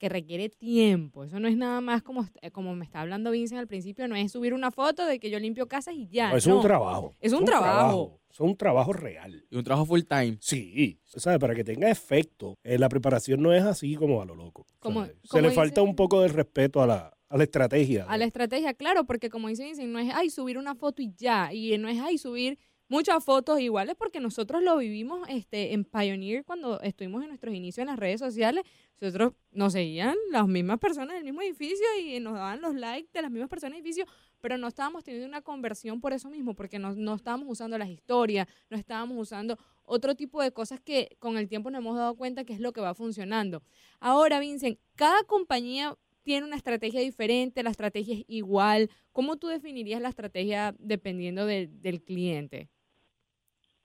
que 0.00 0.08
requiere 0.08 0.48
tiempo. 0.48 1.24
Eso 1.24 1.38
no 1.38 1.46
es 1.46 1.56
nada 1.56 1.82
más 1.82 2.02
como, 2.02 2.26
eh, 2.40 2.50
como 2.50 2.74
me 2.74 2.86
está 2.86 3.02
hablando 3.02 3.30
Vincent 3.30 3.60
al 3.60 3.66
principio, 3.68 4.08
no 4.08 4.16
es 4.16 4.32
subir 4.32 4.54
una 4.54 4.70
foto 4.70 5.04
de 5.04 5.20
que 5.20 5.30
yo 5.30 5.38
limpio 5.38 5.68
casas 5.68 5.94
y 5.94 6.08
ya. 6.08 6.30
No, 6.30 6.36
es 6.38 6.46
no. 6.46 6.56
un 6.56 6.62
trabajo. 6.62 7.14
Es 7.20 7.32
un 7.34 7.44
trabajo. 7.44 8.18
Es 8.30 8.40
un 8.40 8.56
trabajo 8.56 8.92
real. 8.94 9.44
Y 9.50 9.56
un 9.56 9.62
trabajo 9.62 9.84
full 9.84 10.00
time. 10.08 10.38
Sí, 10.40 10.98
¿sabes? 11.04 11.38
Para 11.38 11.54
que 11.54 11.64
tenga 11.64 11.90
efecto. 11.90 12.56
eh, 12.64 12.78
la 12.78 12.88
preparación 12.88 13.42
no 13.42 13.52
es 13.52 13.62
así 13.62 13.94
como 13.94 14.22
a 14.22 14.24
lo 14.24 14.34
loco. 14.34 14.66
Como-. 14.78 15.04
Se 15.04 15.12
como 15.28 15.42
le 15.42 15.50
falta 15.50 15.82
un 15.82 15.94
poco 15.94 16.22
de 16.22 16.28
respeto 16.28 16.80
a 16.80 16.86
la, 16.86 17.12
a 17.28 17.36
la 17.36 17.44
estrategia. 17.44 18.06
A 18.08 18.16
la 18.16 18.24
estrategia, 18.24 18.72
claro, 18.72 19.04
porque 19.04 19.28
como 19.28 19.48
dice 19.48 19.64
Vincent, 19.64 19.90
no 19.90 19.98
es, 19.98 20.10
ay, 20.14 20.30
subir 20.30 20.56
una 20.56 20.74
foto 20.74 21.02
y 21.02 21.12
ya, 21.14 21.52
y 21.52 21.76
no 21.76 21.88
es, 21.88 22.00
ay, 22.00 22.16
subir 22.16 22.58
muchas 22.90 23.24
fotos 23.24 23.58
iguales, 23.60 23.94
porque 23.96 24.20
nosotros 24.20 24.62
lo 24.62 24.76
vivimos 24.76 25.26
este, 25.30 25.72
en 25.72 25.84
Pioneer 25.84 26.44
cuando 26.44 26.78
estuvimos 26.82 27.22
en 27.22 27.28
nuestros 27.28 27.54
inicios 27.54 27.78
en 27.82 27.86
las 27.86 27.98
redes 27.98 28.18
sociales, 28.20 28.64
nosotros 29.00 29.32
nos 29.52 29.72
seguían 29.72 30.14
las 30.30 30.46
mismas 30.46 30.78
personas 30.78 31.14
del 31.14 31.24
mismo 31.24 31.40
edificio 31.40 31.86
y 31.98 32.20
nos 32.20 32.34
daban 32.34 32.60
los 32.60 32.74
likes 32.74 33.08
de 33.14 33.22
las 33.22 33.30
mismas 33.30 33.48
personas 33.48 33.76
del 33.76 33.82
edificio, 33.86 34.04
pero 34.42 34.58
no 34.58 34.68
estábamos 34.68 35.04
teniendo 35.04 35.26
una 35.28 35.40
conversión 35.40 36.00
por 36.00 36.12
eso 36.12 36.28
mismo, 36.28 36.54
porque 36.54 36.78
no, 36.78 36.92
no 36.94 37.14
estábamos 37.14 37.46
usando 37.48 37.78
las 37.78 37.88
historias, 37.88 38.46
no 38.68 38.76
estábamos 38.76 39.16
usando 39.16 39.56
otro 39.84 40.14
tipo 40.14 40.42
de 40.42 40.52
cosas 40.52 40.80
que 40.80 41.16
con 41.20 41.38
el 41.38 41.48
tiempo 41.48 41.70
nos 41.70 41.78
hemos 41.80 41.96
dado 41.96 42.14
cuenta 42.16 42.44
que 42.44 42.52
es 42.52 42.60
lo 42.60 42.72
que 42.72 42.80
va 42.80 42.94
funcionando. 42.94 43.62
Ahora, 44.00 44.40
Vincent, 44.40 44.78
cada 44.96 45.22
compañía 45.24 45.96
tiene 46.22 46.46
una 46.46 46.56
estrategia 46.56 47.00
diferente, 47.00 47.62
la 47.62 47.70
estrategia 47.70 48.14
es 48.14 48.24
igual. 48.28 48.90
¿Cómo 49.12 49.36
tú 49.36 49.46
definirías 49.46 50.02
la 50.02 50.10
estrategia 50.10 50.74
dependiendo 50.78 51.46
de- 51.46 51.68
del 51.68 52.02
cliente? 52.02 52.68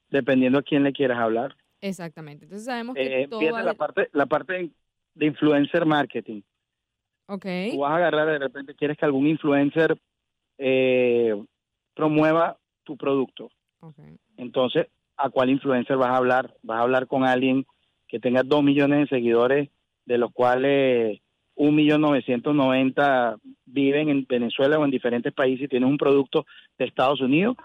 Dependiendo 0.09 0.59
a 0.59 0.63
quién 0.63 0.83
le 0.83 0.93
quieras 0.93 1.19
hablar. 1.19 1.55
Exactamente. 1.81 2.45
Entonces 2.45 2.65
sabemos 2.65 2.95
que 2.95 3.23
Eh, 3.23 3.27
todo 3.27 3.41
va 3.51 3.63
la 3.63 3.71
de- 3.71 3.77
parte, 3.77 4.09
la 4.13 4.25
parte 4.25 4.71
de 5.13 5.25
influencer 5.25 5.85
marketing. 5.85 6.41
Ok. 7.27 7.45
Tú 7.71 7.79
vas 7.79 7.91
a 7.91 7.95
agarrar, 7.97 8.27
de 8.27 8.39
repente 8.39 8.75
quieres 8.75 8.97
que 8.97 9.05
algún 9.05 9.27
influencer 9.27 9.97
eh, 10.57 11.35
promueva 11.93 12.57
tu 12.83 12.97
producto. 12.97 13.49
ok. 13.79 13.99
Entonces, 14.37 14.87
¿a 15.17 15.29
cuál 15.29 15.49
influencer 15.49 15.97
vas 15.97 16.09
a 16.09 16.17
hablar? 16.17 16.55
Vas 16.63 16.79
a 16.79 16.83
hablar 16.83 17.07
con 17.07 17.23
alguien 17.23 17.65
que 18.07 18.19
tenga 18.19 18.43
dos 18.43 18.63
millones 18.63 18.99
de 19.01 19.07
seguidores, 19.17 19.69
de 20.05 20.17
los 20.17 20.31
cuales 20.31 21.19
un 21.55 21.73
millón 21.75 22.01
novecientos 22.01 22.53
noventa 22.53 23.37
viven 23.65 24.09
en 24.09 24.25
Venezuela 24.25 24.77
o 24.77 24.85
en 24.85 24.91
diferentes 24.91 25.33
países 25.33 25.65
y 25.65 25.67
tienes 25.69 25.89
un 25.89 25.97
producto 25.97 26.45
de 26.77 26.85
Estados 26.85 27.21
Unidos, 27.21 27.55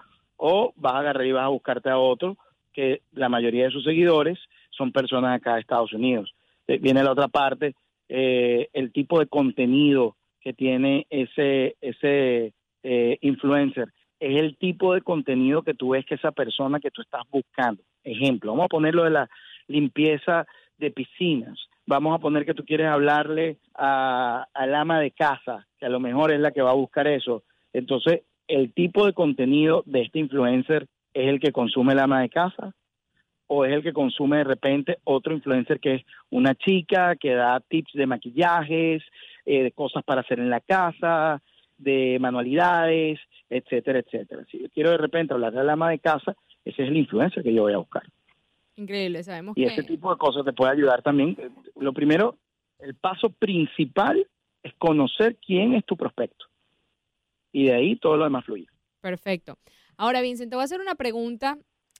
o 0.40 0.72
vas 0.76 0.94
a 0.94 0.98
agarrar 1.00 1.26
y 1.26 1.32
vas 1.32 1.44
a 1.44 1.48
buscarte 1.48 1.90
a 1.90 1.98
otro 1.98 2.36
que 2.72 3.02
la 3.12 3.28
mayoría 3.28 3.64
de 3.64 3.70
sus 3.70 3.84
seguidores 3.84 4.38
son 4.70 4.90
personas 4.90 5.36
acá 5.36 5.54
de 5.54 5.60
Estados 5.60 5.92
Unidos. 5.92 6.32
Eh, 6.66 6.78
Viene 6.78 7.04
la 7.04 7.12
otra 7.12 7.28
parte, 7.28 7.74
eh, 8.08 8.68
el 8.72 8.90
tipo 8.90 9.20
de 9.20 9.26
contenido 9.26 10.16
que 10.40 10.54
tiene 10.54 11.06
ese, 11.10 11.76
ese 11.80 12.54
eh, 12.82 13.18
influencer 13.20 13.88
es 14.18 14.40
el 14.40 14.56
tipo 14.56 14.94
de 14.94 15.02
contenido 15.02 15.62
que 15.62 15.74
tú 15.74 15.90
ves 15.90 16.06
que 16.06 16.14
esa 16.14 16.32
persona 16.32 16.80
que 16.80 16.90
tú 16.90 17.02
estás 17.02 17.22
buscando. 17.30 17.82
Ejemplo, 18.02 18.52
vamos 18.52 18.66
a 18.66 18.68
ponerlo 18.68 19.04
de 19.04 19.10
la 19.10 19.30
limpieza 19.66 20.46
de 20.78 20.90
piscinas. 20.90 21.58
Vamos 21.86 22.14
a 22.14 22.18
poner 22.18 22.46
que 22.46 22.54
tú 22.54 22.64
quieres 22.64 22.86
hablarle 22.86 23.58
a, 23.74 24.46
al 24.54 24.74
ama 24.74 25.00
de 25.00 25.10
casa, 25.10 25.66
que 25.78 25.86
a 25.86 25.90
lo 25.90 26.00
mejor 26.00 26.32
es 26.32 26.40
la 26.40 26.52
que 26.52 26.62
va 26.62 26.70
a 26.70 26.74
buscar 26.74 27.06
eso. 27.06 27.42
Entonces, 27.72 28.22
el 28.50 28.72
tipo 28.72 29.06
de 29.06 29.12
contenido 29.12 29.84
de 29.86 30.02
este 30.02 30.18
influencer 30.18 30.88
es 31.14 31.28
el 31.28 31.38
que 31.38 31.52
consume 31.52 31.92
el 31.92 32.00
ama 32.00 32.20
de 32.20 32.28
casa 32.28 32.74
o 33.46 33.64
es 33.64 33.72
el 33.72 33.82
que 33.82 33.92
consume 33.92 34.38
de 34.38 34.44
repente 34.44 34.98
otro 35.04 35.32
influencer 35.32 35.78
que 35.78 35.94
es 35.94 36.02
una 36.30 36.54
chica 36.54 37.14
que 37.16 37.34
da 37.34 37.60
tips 37.60 37.92
de 37.94 38.06
maquillajes, 38.06 39.02
eh, 39.46 39.62
de 39.62 39.72
cosas 39.72 40.02
para 40.04 40.22
hacer 40.22 40.40
en 40.40 40.50
la 40.50 40.60
casa, 40.60 41.40
de 41.78 42.18
manualidades, 42.20 43.20
etcétera, 43.48 44.00
etcétera. 44.00 44.44
Si 44.50 44.60
yo 44.60 44.68
quiero 44.74 44.90
de 44.90 44.98
repente 44.98 45.32
hablar 45.32 45.52
de 45.52 45.64
la 45.64 45.72
ama 45.72 45.90
de 45.90 46.00
casa, 46.00 46.36
ese 46.64 46.82
es 46.82 46.88
el 46.88 46.96
influencer 46.96 47.42
que 47.42 47.54
yo 47.54 47.62
voy 47.62 47.72
a 47.72 47.78
buscar. 47.78 48.02
Increíble. 48.76 49.22
Sabemos 49.22 49.56
Y 49.56 49.62
que 49.62 49.68
ese 49.68 49.84
tipo 49.84 50.10
de 50.10 50.18
cosas 50.18 50.44
te 50.44 50.52
puede 50.52 50.72
ayudar 50.72 51.02
también. 51.02 51.36
Lo 51.78 51.92
primero, 51.92 52.36
el 52.80 52.94
paso 52.94 53.30
principal 53.30 54.26
es 54.62 54.74
conocer 54.74 55.36
quién 55.44 55.74
es 55.74 55.84
tu 55.84 55.96
prospecto. 55.96 56.49
Y 57.52 57.66
de 57.66 57.74
ahí 57.74 57.96
todo 57.96 58.16
lo 58.16 58.24
demás 58.24 58.44
fluye. 58.44 58.66
Perfecto. 59.00 59.58
Ahora, 59.96 60.20
Vincent, 60.20 60.50
te 60.50 60.56
voy 60.56 60.62
a 60.62 60.64
hacer 60.64 60.80
una 60.80 60.94
pregunta 60.94 61.58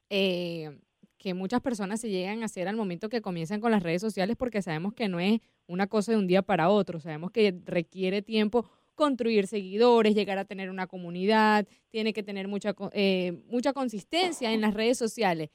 eh, 0.08 0.78
que 1.18 1.34
muchas 1.34 1.60
personas 1.60 2.00
se 2.00 2.08
llegan 2.08 2.42
a 2.42 2.46
hacer 2.46 2.68
al 2.68 2.76
momento 2.76 3.08
que 3.08 3.20
comienzan 3.20 3.60
con 3.60 3.70
las 3.70 3.82
redes 3.82 4.00
sociales 4.00 4.36
porque 4.36 4.62
sabemos 4.62 4.94
que 4.94 5.08
no 5.08 5.20
es 5.20 5.40
una 5.66 5.86
cosa 5.86 6.12
de 6.12 6.18
un 6.18 6.26
día 6.26 6.42
para 6.42 6.70
otro. 6.70 7.00
Sabemos 7.00 7.30
que 7.30 7.54
requiere 7.64 8.22
tiempo 8.22 8.68
construir 8.94 9.46
seguidores, 9.46 10.14
llegar 10.14 10.38
a 10.38 10.44
tener 10.44 10.68
una 10.68 10.86
comunidad, 10.86 11.66
tiene 11.88 12.12
que 12.12 12.22
tener 12.22 12.48
mucha, 12.48 12.74
eh, 12.92 13.42
mucha 13.46 13.72
consistencia 13.72 14.52
en 14.52 14.60
las 14.60 14.74
redes 14.74 14.98
sociales. 14.98 15.48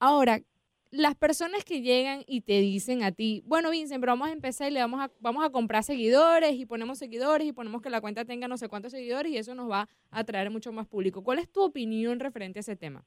Ahora, 0.00 0.40
las 0.90 1.14
personas 1.14 1.64
que 1.64 1.82
llegan 1.82 2.22
y 2.26 2.40
te 2.40 2.60
dicen 2.60 3.02
a 3.02 3.12
ti, 3.12 3.42
bueno, 3.44 3.70
Vincent, 3.70 4.00
pero 4.00 4.12
vamos 4.12 4.28
a 4.28 4.32
empezar 4.32 4.70
y 4.70 4.74
le 4.74 4.80
vamos 4.80 5.00
a, 5.00 5.10
vamos 5.20 5.44
a 5.44 5.50
comprar 5.50 5.82
seguidores 5.82 6.54
y 6.54 6.64
ponemos 6.64 6.98
seguidores 6.98 7.46
y 7.46 7.52
ponemos 7.52 7.82
que 7.82 7.90
la 7.90 8.00
cuenta 8.00 8.24
tenga 8.24 8.48
no 8.48 8.56
sé 8.56 8.68
cuántos 8.68 8.92
seguidores 8.92 9.30
y 9.32 9.36
eso 9.36 9.54
nos 9.54 9.70
va 9.70 9.88
a 10.10 10.20
atraer 10.20 10.50
mucho 10.50 10.72
más 10.72 10.86
público. 10.86 11.22
¿Cuál 11.22 11.40
es 11.40 11.52
tu 11.52 11.62
opinión 11.62 12.20
referente 12.20 12.58
a 12.58 12.60
ese 12.60 12.76
tema? 12.76 13.04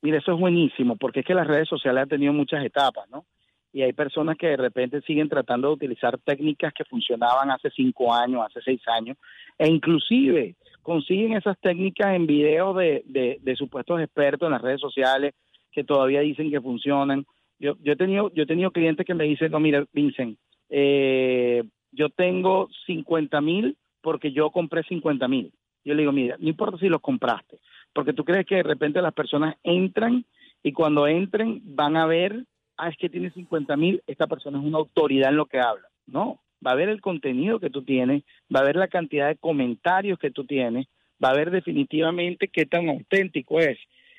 Mira, 0.00 0.18
eso 0.18 0.32
es 0.32 0.40
buenísimo, 0.40 0.96
porque 0.96 1.20
es 1.20 1.26
que 1.26 1.34
las 1.34 1.46
redes 1.46 1.68
sociales 1.68 2.04
han 2.04 2.08
tenido 2.08 2.32
muchas 2.32 2.64
etapas, 2.64 3.08
¿no? 3.10 3.26
Y 3.72 3.82
hay 3.82 3.92
personas 3.92 4.38
que 4.38 4.46
de 4.46 4.56
repente 4.56 5.02
siguen 5.02 5.28
tratando 5.28 5.68
de 5.68 5.74
utilizar 5.74 6.18
técnicas 6.18 6.72
que 6.72 6.84
funcionaban 6.84 7.50
hace 7.50 7.68
cinco 7.70 8.14
años, 8.14 8.42
hace 8.46 8.62
seis 8.62 8.80
años, 8.86 9.18
e 9.58 9.68
inclusive 9.68 10.56
consiguen 10.82 11.34
esas 11.34 11.58
técnicas 11.60 12.14
en 12.14 12.26
videos 12.26 12.74
de, 12.76 13.02
de, 13.04 13.38
de 13.42 13.56
supuestos 13.56 14.00
expertos 14.00 14.46
en 14.46 14.52
las 14.52 14.62
redes 14.62 14.80
sociales 14.80 15.34
que 15.72 15.84
todavía 15.84 16.20
dicen 16.20 16.50
que 16.50 16.60
funcionan. 16.60 17.24
Yo, 17.58 17.76
yo 17.82 17.92
he 17.92 17.96
tenido, 17.96 18.32
yo 18.34 18.44
he 18.44 18.46
tenido 18.46 18.70
clientes 18.70 19.06
que 19.06 19.14
me 19.14 19.24
dicen, 19.24 19.50
no, 19.50 19.60
mira, 19.60 19.84
Vincent, 19.92 20.38
eh, 20.70 21.64
yo 21.92 22.10
tengo 22.10 22.68
50 22.86 23.40
mil 23.40 23.76
porque 24.00 24.32
yo 24.32 24.50
compré 24.50 24.82
50 24.84 25.26
mil. 25.28 25.52
Yo 25.84 25.94
le 25.94 26.02
digo, 26.02 26.12
mira, 26.12 26.36
no 26.38 26.48
importa 26.48 26.78
si 26.78 26.88
los 26.88 27.00
compraste, 27.00 27.58
porque 27.92 28.12
tú 28.12 28.24
crees 28.24 28.46
que 28.46 28.56
de 28.56 28.62
repente 28.62 29.00
las 29.00 29.14
personas 29.14 29.56
entran 29.62 30.24
y 30.62 30.72
cuando 30.72 31.06
entren 31.06 31.60
van 31.64 31.96
a 31.96 32.06
ver, 32.06 32.44
ah, 32.76 32.88
es 32.88 32.96
que 32.96 33.08
tiene 33.08 33.30
50 33.30 33.76
mil, 33.76 34.02
esta 34.06 34.26
persona 34.26 34.58
es 34.58 34.64
una 34.64 34.78
autoridad 34.78 35.30
en 35.30 35.36
lo 35.36 35.46
que 35.46 35.60
habla. 35.60 35.88
No, 36.06 36.40
va 36.64 36.72
a 36.72 36.76
ver 36.76 36.88
el 36.88 37.00
contenido 37.00 37.60
que 37.60 37.70
tú 37.70 37.82
tienes, 37.82 38.22
va 38.54 38.60
a 38.60 38.64
ver 38.64 38.76
la 38.76 38.88
cantidad 38.88 39.28
de 39.28 39.36
comentarios 39.36 40.18
que 40.18 40.30
tú 40.30 40.44
tienes, 40.44 40.86
va 41.22 41.30
a 41.30 41.36
ver 41.36 41.50
definitivamente 41.50 42.48
qué 42.48 42.66
tan 42.66 42.88
auténtico 42.88 43.60
es. 43.60 43.78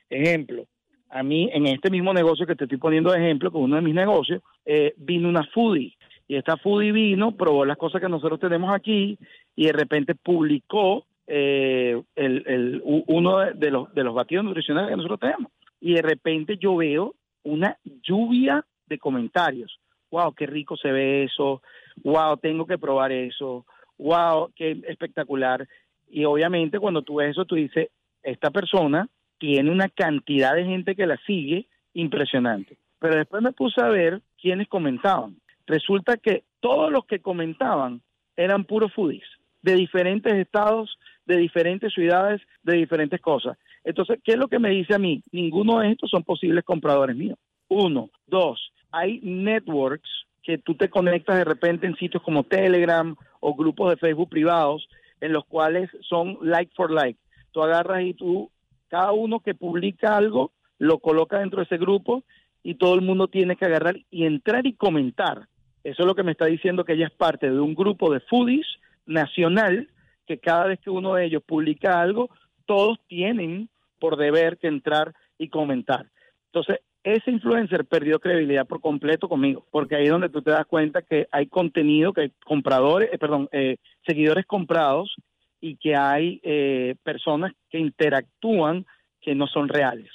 Ejemplo, 0.09 0.65
a 1.09 1.23
mí 1.23 1.49
en 1.51 1.65
este 1.67 1.89
mismo 1.89 2.13
negocio 2.13 2.45
que 2.45 2.55
te 2.55 2.65
estoy 2.65 2.77
poniendo 2.77 3.11
de 3.11 3.19
ejemplo, 3.19 3.51
con 3.51 3.63
uno 3.63 3.77
de 3.77 3.81
mis 3.81 3.95
negocios, 3.95 4.41
eh, 4.65 4.93
vino 4.97 5.27
una 5.27 5.43
foodie 5.53 5.95
y 6.29 6.35
esta 6.35 6.57
foodie 6.57 6.91
vino, 6.91 7.31
probó 7.31 7.65
las 7.65 7.77
cosas 7.77 7.99
que 7.99 8.07
nosotros 8.07 8.39
tenemos 8.39 8.71
aquí 8.71 9.17
y 9.55 9.65
de 9.65 9.73
repente 9.73 10.13
publicó 10.13 11.07
eh, 11.25 11.99
el, 12.15 12.43
el, 12.45 12.81
uno 12.85 13.39
de 13.39 13.71
los, 13.71 13.91
de 13.95 14.03
los 14.03 14.13
batidos 14.13 14.45
nutricionales 14.45 14.91
que 14.91 14.95
nosotros 14.95 15.19
tenemos. 15.19 15.51
Y 15.81 15.93
de 15.93 16.03
repente 16.03 16.57
yo 16.57 16.75
veo 16.75 17.15
una 17.43 17.75
lluvia 18.03 18.63
de 18.85 18.99
comentarios. 18.99 19.79
Wow, 20.11 20.33
qué 20.35 20.45
rico 20.45 20.77
se 20.77 20.91
ve 20.91 21.23
eso. 21.23 21.63
Wow, 22.03 22.37
tengo 22.37 22.67
que 22.67 22.77
probar 22.77 23.11
eso. 23.11 23.65
Wow, 23.97 24.51
qué 24.55 24.79
espectacular. 24.87 25.67
Y 26.11 26.25
obviamente 26.25 26.77
cuando 26.77 27.01
tú 27.01 27.15
ves 27.15 27.31
eso, 27.31 27.45
tú 27.45 27.55
dices, 27.55 27.89
esta 28.21 28.51
persona 28.51 29.09
tiene 29.39 29.71
una 29.71 29.89
cantidad 29.89 30.53
de 30.55 30.65
gente 30.65 30.95
que 30.95 31.07
la 31.07 31.17
sigue 31.25 31.67
impresionante. 31.93 32.77
Pero 32.99 33.15
después 33.15 33.41
me 33.41 33.53
puse 33.53 33.81
a 33.81 33.87
ver 33.87 34.21
quiénes 34.39 34.67
comentaban. 34.67 35.37
Resulta 35.65 36.17
que 36.17 36.43
todos 36.59 36.91
los 36.91 37.05
que 37.05 37.19
comentaban 37.19 38.01
eran 38.35 38.65
puros 38.65 38.93
foodies, 38.93 39.23
de 39.61 39.75
diferentes 39.75 40.33
estados, 40.33 40.97
de 41.25 41.37
diferentes 41.37 41.93
ciudades, 41.93 42.41
de 42.63 42.77
diferentes 42.77 43.19
cosas. 43.21 43.57
Entonces, 43.83 44.19
¿qué 44.23 44.33
es 44.33 44.37
lo 44.37 44.47
que 44.47 44.59
me 44.59 44.69
dice 44.69 44.95
a 44.95 44.99
mí? 44.99 45.23
Ninguno 45.31 45.79
de 45.79 45.91
estos 45.91 46.09
son 46.09 46.23
posibles 46.23 46.63
compradores 46.63 47.15
míos. 47.15 47.37
Uno. 47.69 48.09
Dos, 48.27 48.71
hay 48.91 49.19
networks 49.21 50.09
que 50.43 50.57
tú 50.57 50.75
te 50.75 50.89
conectas 50.89 51.37
de 51.37 51.43
repente 51.43 51.87
en 51.87 51.95
sitios 51.95 52.23
como 52.23 52.43
Telegram 52.43 53.15
o 53.39 53.55
grupos 53.55 53.91
de 53.91 53.97
Facebook 53.97 54.29
privados 54.29 54.87
en 55.21 55.33
los 55.33 55.45
cuales 55.45 55.89
son 56.01 56.37
like 56.41 56.71
for 56.75 56.91
like. 56.91 57.19
Tú 57.51 57.61
agarras 57.61 58.03
y 58.03 58.13
tú, 58.13 58.49
cada 58.89 59.11
uno 59.11 59.39
que 59.39 59.55
publica 59.55 60.17
algo, 60.17 60.51
lo 60.77 60.99
coloca 60.99 61.39
dentro 61.39 61.59
de 61.59 61.65
ese 61.65 61.77
grupo 61.77 62.23
y 62.63 62.75
todo 62.75 62.95
el 62.95 63.01
mundo 63.01 63.27
tiene 63.27 63.55
que 63.55 63.65
agarrar 63.65 63.97
y 64.09 64.25
entrar 64.25 64.65
y 64.65 64.73
comentar. 64.73 65.47
Eso 65.83 66.03
es 66.03 66.07
lo 66.07 66.15
que 66.15 66.23
me 66.23 66.31
está 66.31 66.45
diciendo 66.45 66.83
que 66.83 66.93
ella 66.93 67.07
es 67.07 67.13
parte 67.13 67.49
de 67.49 67.59
un 67.59 67.73
grupo 67.73 68.11
de 68.11 68.19
foodies 68.21 68.67
nacional 69.05 69.89
que 70.27 70.37
cada 70.37 70.65
vez 70.65 70.79
que 70.79 70.89
uno 70.89 71.15
de 71.15 71.25
ellos 71.25 71.41
publica 71.43 72.01
algo, 72.01 72.29
todos 72.65 72.99
tienen 73.07 73.69
por 73.99 74.17
deber 74.17 74.57
que 74.57 74.67
entrar 74.67 75.13
y 75.37 75.49
comentar. 75.49 76.05
Entonces, 76.47 76.79
ese 77.03 77.31
influencer 77.31 77.85
perdió 77.85 78.19
credibilidad 78.19 78.67
por 78.67 78.81
completo 78.81 79.29
conmigo, 79.29 79.65
porque 79.71 79.95
ahí 79.95 80.05
es 80.05 80.11
donde 80.11 80.29
tú 80.29 80.41
te 80.41 80.51
das 80.51 80.65
cuenta 80.65 81.01
que 81.01 81.27
hay 81.31 81.47
contenido, 81.47 82.13
que 82.13 82.21
hay 82.21 82.31
compradores, 82.45 83.09
eh, 83.11 83.17
perdón, 83.17 83.47
eh, 83.51 83.77
seguidores 84.05 84.45
comprados 84.45 85.15
y 85.61 85.75
que 85.77 85.95
hay 85.95 86.39
eh, 86.43 86.95
personas 87.03 87.53
que 87.69 87.79
interactúan 87.79 88.85
que 89.21 89.35
no 89.35 89.47
son 89.47 89.67
reales, 89.67 90.11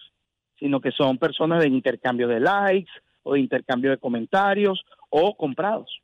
sino 0.59 0.80
que 0.80 0.90
son 0.90 1.18
personas 1.18 1.61
de 1.62 1.68
intercambio 1.68 2.28
de 2.28 2.40
likes 2.40 2.90
o 3.22 3.35
de 3.35 3.40
intercambio 3.40 3.90
de 3.90 3.98
comentarios 3.98 4.85
o 5.11 5.37
comprados. 5.37 6.00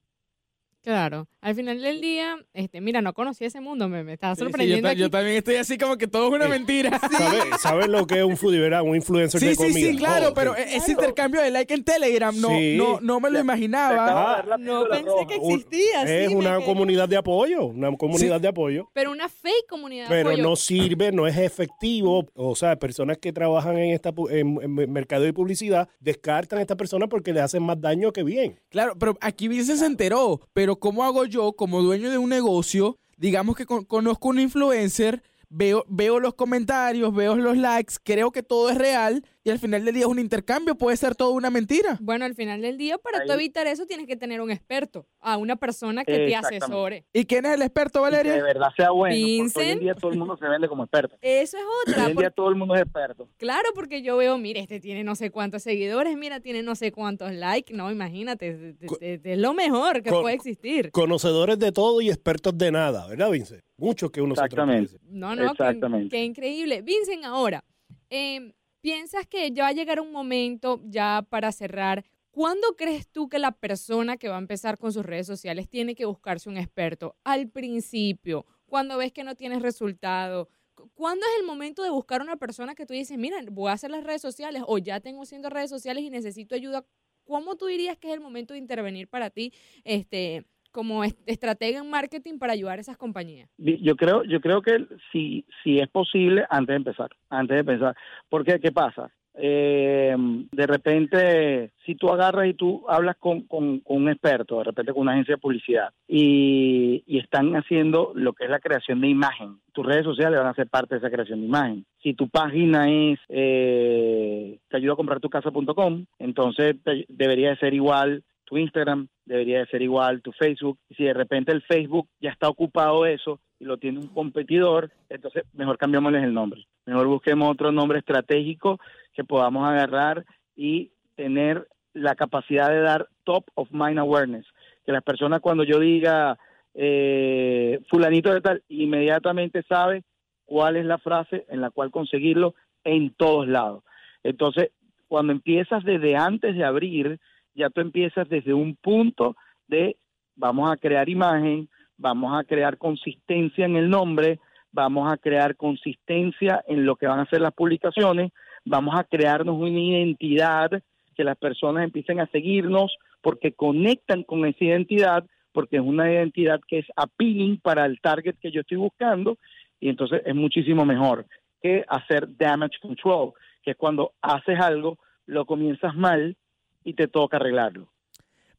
Claro, 0.82 1.26
al 1.42 1.54
final 1.54 1.80
del 1.80 2.00
día, 2.00 2.36
este, 2.52 2.80
mira, 2.80 3.00
no 3.02 3.12
conocí 3.14 3.44
ese 3.44 3.60
mundo, 3.60 3.88
me, 3.88 4.04
me 4.04 4.12
estaba 4.14 4.34
Sí, 4.34 4.40
sí, 4.40 4.44
yo, 4.44 4.50
sorprendiendo. 4.50 4.92
yo 4.92 5.10
también 5.10 5.36
estoy 5.36 5.56
así 5.56 5.78
como 5.78 5.96
que 5.96 6.06
todo 6.06 6.28
es 6.28 6.32
una 6.34 6.48
mentira. 6.48 6.98
¿Sabes 7.10 7.60
sabe 7.60 7.88
lo 7.88 8.06
que 8.06 8.18
es 8.18 8.24
un 8.24 8.36
foodie, 8.36 8.60
verdad? 8.60 8.82
Un 8.82 8.96
influencer 8.96 9.40
Sí, 9.40 9.46
de 9.46 9.52
sí, 9.52 9.56
comida. 9.56 9.90
sí, 9.90 9.96
claro, 9.96 10.28
Oh, 10.30 10.34
pero 10.34 10.54
sí. 10.54 10.62
e- 10.62 10.76
ese 10.76 10.92
intercambio 10.92 11.40
de 11.40 11.50
like 11.50 11.72
en 11.72 11.84
Telegram 11.84 12.38
no, 12.38 12.48
Sí. 12.48 12.76
no, 12.76 13.00
no 13.00 13.20
me 13.20 13.30
lo 13.30 13.38
imaginaba. 13.40 14.42
de 14.42 14.58
no 14.64 14.84
pensé 14.88 15.26
que 15.28 15.34
existía. 15.36 16.06
sí, 16.06 16.12
Es 16.12 16.28
una 16.34 16.60
comunidad 16.60 17.08
de 17.08 17.16
apoyo, 17.16 17.64
una 17.66 17.96
comunidad 17.96 18.40
de 18.40 18.48
apoyo. 18.48 18.90
Pero 18.92 19.10
una 19.12 19.28
fake 19.28 19.66
comunidad 19.68 20.04
de 20.04 20.14
Pero 20.14 20.28
apoyo. 20.30 20.42
no 20.42 20.56
sirve, 20.56 21.12
no 21.12 21.26
es 21.26 21.36
efectivo. 21.38 22.26
O 22.34 22.54
sea, 22.54 22.76
personas 22.76 23.18
que 23.18 23.32
trabajan 23.32 23.78
en 23.78 23.90
esta 23.92 24.12
pu- 24.12 24.30
en, 24.30 24.58
en 24.62 24.92
mercado 24.92 25.26
y 25.26 25.32
publicidad 25.32 25.88
descartan 26.00 26.58
a 26.58 26.62
estas 26.62 26.76
personas 26.76 27.08
porque 27.08 27.32
le 27.32 27.40
hacen 27.40 27.62
más 27.62 27.80
daño 27.80 28.12
que 28.12 28.22
bien. 28.24 28.58
Claro, 28.68 28.94
pero 28.98 29.16
aquí 29.20 29.48
Vince 29.48 29.76
se 29.76 29.86
enteró. 29.86 30.40
Pero 30.52 30.76
¿cómo 30.76 31.04
hago 31.04 31.24
yo, 31.24 31.29
como 31.56 31.82
dueño 31.82 32.10
de 32.10 32.18
un 32.18 32.28
negocio, 32.30 32.98
digamos 33.16 33.56
que 33.56 33.66
con- 33.66 33.84
conozco 33.84 34.28
un 34.28 34.40
influencer, 34.40 35.22
veo, 35.48 35.84
veo 35.88 36.20
los 36.20 36.34
comentarios, 36.34 37.14
veo 37.14 37.36
los 37.36 37.56
likes, 37.56 37.94
creo 38.02 38.30
que 38.30 38.42
todo 38.42 38.70
es 38.70 38.78
real 38.78 39.24
y 39.42 39.50
al 39.50 39.58
final 39.58 39.84
del 39.84 39.94
día 39.94 40.02
es 40.04 40.08
un 40.08 40.18
intercambio, 40.18 40.74
puede 40.74 40.96
ser 40.96 41.14
todo 41.14 41.30
una 41.32 41.48
mentira? 41.50 41.96
Bueno, 42.00 42.24
al 42.26 42.34
final 42.34 42.60
del 42.60 42.76
día, 42.76 42.98
para 42.98 43.24
tú 43.24 43.32
evitar 43.32 43.66
eso, 43.66 43.86
tienes 43.86 44.06
que 44.06 44.16
tener 44.16 44.40
un 44.40 44.50
experto, 44.50 45.06
a 45.20 45.36
una 45.38 45.56
persona 45.56 46.04
que 46.04 46.12
te 46.26 46.36
asesore. 46.36 47.04
¿Y 47.12 47.24
quién 47.24 47.46
es 47.46 47.54
el 47.54 47.62
experto, 47.62 48.00
Y 48.00 48.02
que 48.02 48.10
de 48.10 48.16
Valeria? 48.24 48.42
verdad 48.42 48.68
sea 48.76 48.90
bueno. 48.90 49.14
Porque 49.14 49.24
hoy 49.24 49.30
en 49.38 49.42
Vincent. 49.44 49.80
día 49.80 49.94
todo 49.94 50.10
el 50.10 50.18
mundo 50.18 50.36
se 50.36 50.46
vende 50.46 50.68
como 50.68 50.82
experto. 50.84 51.16
Eso 51.22 51.56
es 51.56 51.62
Hoy 51.64 51.92
otra. 51.94 52.10
en 52.10 52.16
día 52.16 52.30
todo 52.30 52.48
el 52.50 52.54
mundo 52.56 52.74
es 52.74 52.82
experto. 52.82 53.28
claro, 53.38 53.68
porque 53.74 54.02
yo 54.02 54.16
veo, 54.18 54.36
mira, 54.38 54.60
este 54.60 54.78
tiene 54.80 55.04
no 55.04 55.14
sé 55.14 55.30
cuántos 55.30 55.62
seguidores, 55.62 56.16
mira, 56.16 56.40
tiene 56.40 56.62
no 56.62 56.74
sé 56.74 56.92
cuántos 56.92 57.32
likes. 57.32 57.72
No, 57.72 57.90
imagínate, 57.90 58.74
es- 59.00 59.38
lo 59.38 59.54
mejor 59.54 60.02
que 60.02 60.10
puede 60.10 60.34
existir. 60.34 60.90
Conocedores 60.90 61.58
de 61.58 61.72
todo 61.72 62.00
y 62.02 62.08
expertos 62.10 62.56
de 62.58 62.70
nada, 62.72 63.06
¿verdad, 63.08 63.30
Vince? 63.30 63.62
Muchos 63.78 64.10
que 64.10 64.20
uno 64.20 64.34
se 64.34 64.42
Exactamente. 64.44 64.96
No, 65.08 65.34
no, 65.34 65.42
qué, 65.54 65.62
Exactamente. 65.62 66.08
qué 66.14 66.24
increíble. 66.24 66.82
Vincent, 66.82 67.24
ahora, 67.24 67.64
eh, 68.10 68.52
¿piensas 68.80 69.26
que 69.26 69.50
ya 69.52 69.64
va 69.64 69.68
a 69.68 69.72
llegar 69.72 70.00
un 70.00 70.12
momento, 70.12 70.80
ya 70.84 71.26
para 71.28 71.52
cerrar, 71.52 72.04
¿cuándo 72.30 72.76
crees 72.76 73.08
tú 73.08 73.28
que 73.28 73.38
la 73.38 73.52
persona 73.52 74.16
que 74.16 74.28
va 74.28 74.36
a 74.36 74.38
empezar 74.40 74.78
con 74.78 74.92
sus 74.92 75.04
redes 75.04 75.26
sociales 75.26 75.68
tiene 75.68 75.94
que 75.94 76.04
buscarse 76.06 76.48
un 76.48 76.56
experto? 76.56 77.16
¿Al 77.24 77.48
principio? 77.48 78.46
¿Cuando 78.66 78.96
ves 78.98 79.12
que 79.12 79.24
no 79.24 79.34
tienes 79.34 79.62
resultado? 79.62 80.48
Cu- 80.74 80.90
¿Cuándo 80.94 81.26
es 81.26 81.40
el 81.40 81.46
momento 81.46 81.82
de 81.82 81.90
buscar 81.90 82.20
una 82.22 82.36
persona 82.36 82.74
que 82.74 82.86
tú 82.86 82.94
dices, 82.94 83.18
mira, 83.18 83.38
voy 83.50 83.70
a 83.70 83.72
hacer 83.74 83.90
las 83.90 84.04
redes 84.04 84.22
sociales 84.22 84.62
o 84.66 84.78
ya 84.78 85.00
tengo 85.00 85.22
haciendo 85.22 85.50
redes 85.50 85.70
sociales 85.70 86.04
y 86.04 86.10
necesito 86.10 86.54
ayuda? 86.54 86.84
¿Cómo 87.24 87.56
tú 87.56 87.66
dirías 87.66 87.96
que 87.98 88.08
es 88.08 88.14
el 88.14 88.20
momento 88.20 88.54
de 88.54 88.58
intervenir 88.58 89.08
para 89.08 89.30
ti 89.30 89.52
este, 89.84 90.44
como 90.70 91.04
est- 91.04 91.18
estratega 91.26 91.80
en 91.80 91.90
marketing 91.90 92.38
para 92.38 92.52
ayudar 92.52 92.78
a 92.78 92.80
esas 92.82 92.96
compañías? 92.96 93.48
Yo 93.58 93.96
creo, 93.96 94.24
yo 94.24 94.40
creo 94.40 94.62
que 94.62 94.86
si, 95.12 95.44
si 95.62 95.78
es 95.78 95.88
posible, 95.88 96.44
antes 96.50 96.68
de 96.74 96.76
empezar, 96.76 97.10
antes 97.28 97.54
de 97.56 97.60
empezar. 97.60 97.96
Porque, 98.28 98.58
¿qué 98.60 98.72
pasa? 98.72 99.10
Eh, 99.34 100.14
de 100.50 100.66
repente, 100.66 101.70
si 101.86 101.94
tú 101.94 102.08
agarras 102.08 102.48
y 102.48 102.54
tú 102.54 102.84
hablas 102.88 103.16
con, 103.16 103.42
con- 103.42 103.80
un 103.84 104.08
experto, 104.08 104.58
de 104.58 104.64
repente 104.64 104.92
con 104.92 105.02
una 105.02 105.12
agencia 105.12 105.36
de 105.36 105.40
publicidad, 105.40 105.90
y, 106.08 107.02
y 107.06 107.18
están 107.18 107.54
haciendo 107.54 108.10
lo 108.14 108.32
que 108.32 108.44
es 108.44 108.50
la 108.50 108.58
creación 108.58 109.00
de 109.00 109.08
imagen, 109.08 109.58
tus 109.72 109.86
redes 109.86 110.04
sociales 110.04 110.38
van 110.40 110.48
a 110.48 110.54
ser 110.54 110.66
parte 110.68 110.96
de 110.96 110.98
esa 110.98 111.10
creación 111.10 111.40
de 111.40 111.46
imagen. 111.46 111.86
Si 112.02 112.14
tu 112.14 112.28
página 112.28 112.90
es 112.90 113.18
eh, 113.28 114.58
te 114.68 114.76
ayuda 114.76 114.94
a 114.94 114.96
comprar 114.96 115.20
tu 115.20 115.30
casa.com, 115.30 116.04
entonces 116.18 116.76
te- 116.82 117.06
debería 117.08 117.50
de 117.50 117.56
ser 117.58 117.72
igual 117.74 118.22
tu 118.50 118.58
Instagram, 118.58 119.06
debería 119.24 119.60
de 119.60 119.66
ser 119.66 119.80
igual 119.80 120.22
tu 120.22 120.32
Facebook. 120.32 120.76
Y 120.88 120.96
si 120.96 121.04
de 121.04 121.14
repente 121.14 121.52
el 121.52 121.62
Facebook 121.62 122.08
ya 122.20 122.30
está 122.30 122.48
ocupado 122.48 123.06
eso 123.06 123.40
y 123.60 123.64
lo 123.64 123.78
tiene 123.78 124.00
un 124.00 124.08
competidor, 124.08 124.90
entonces 125.08 125.44
mejor 125.54 125.78
cambiémosles 125.78 126.24
el 126.24 126.34
nombre. 126.34 126.66
Mejor 126.84 127.06
busquemos 127.06 127.48
otro 127.48 127.70
nombre 127.70 128.00
estratégico 128.00 128.80
que 129.14 129.22
podamos 129.22 129.66
agarrar 129.68 130.24
y 130.56 130.90
tener 131.14 131.68
la 131.94 132.16
capacidad 132.16 132.70
de 132.70 132.80
dar 132.80 133.08
top 133.22 133.44
of 133.54 133.70
mind 133.70 134.00
awareness. 134.00 134.46
Que 134.84 134.92
las 134.92 135.04
personas 135.04 135.40
cuando 135.40 135.62
yo 135.62 135.78
diga 135.78 136.36
eh, 136.74 137.80
fulanito 137.88 138.34
de 138.34 138.40
tal, 138.40 138.62
inmediatamente 138.68 139.62
sabe 139.68 140.02
cuál 140.44 140.76
es 140.76 140.84
la 140.84 140.98
frase 140.98 141.46
en 141.48 141.60
la 141.60 141.70
cual 141.70 141.92
conseguirlo 141.92 142.54
en 142.82 143.14
todos 143.14 143.46
lados. 143.46 143.84
Entonces, 144.24 144.70
cuando 145.06 145.32
empiezas 145.32 145.84
desde 145.84 146.16
antes 146.16 146.56
de 146.56 146.64
abrir, 146.64 147.20
ya 147.54 147.70
tú 147.70 147.80
empiezas 147.80 148.28
desde 148.28 148.54
un 148.54 148.76
punto 148.76 149.36
de 149.68 149.96
vamos 150.36 150.70
a 150.70 150.76
crear 150.76 151.08
imagen, 151.08 151.68
vamos 151.96 152.38
a 152.38 152.44
crear 152.44 152.78
consistencia 152.78 153.66
en 153.66 153.76
el 153.76 153.90
nombre, 153.90 154.40
vamos 154.72 155.12
a 155.12 155.16
crear 155.16 155.56
consistencia 155.56 156.64
en 156.66 156.86
lo 156.86 156.96
que 156.96 157.06
van 157.06 157.20
a 157.20 157.28
ser 157.28 157.40
las 157.40 157.52
publicaciones, 157.52 158.32
vamos 158.64 158.98
a 158.98 159.04
crearnos 159.04 159.56
una 159.56 159.78
identidad 159.78 160.70
que 161.14 161.24
las 161.24 161.36
personas 161.36 161.84
empiecen 161.84 162.20
a 162.20 162.26
seguirnos 162.28 162.96
porque 163.20 163.52
conectan 163.52 164.22
con 164.22 164.46
esa 164.46 164.64
identidad, 164.64 165.24
porque 165.52 165.76
es 165.76 165.82
una 165.82 166.10
identidad 166.10 166.60
que 166.66 166.78
es 166.78 166.86
appealing 166.96 167.58
para 167.58 167.84
el 167.84 168.00
target 168.00 168.36
que 168.40 168.50
yo 168.50 168.62
estoy 168.62 168.78
buscando 168.78 169.36
y 169.80 169.88
entonces 169.88 170.22
es 170.24 170.34
muchísimo 170.34 170.84
mejor 170.84 171.26
que 171.62 171.84
hacer 171.88 172.36
damage 172.38 172.78
control, 172.80 173.32
que 173.62 173.72
es 173.72 173.76
cuando 173.76 174.12
haces 174.22 174.58
algo, 174.58 174.98
lo 175.26 175.44
comienzas 175.44 175.94
mal 175.94 176.36
y 176.84 176.94
te 176.94 177.08
toca 177.08 177.36
arreglarlo, 177.36 177.92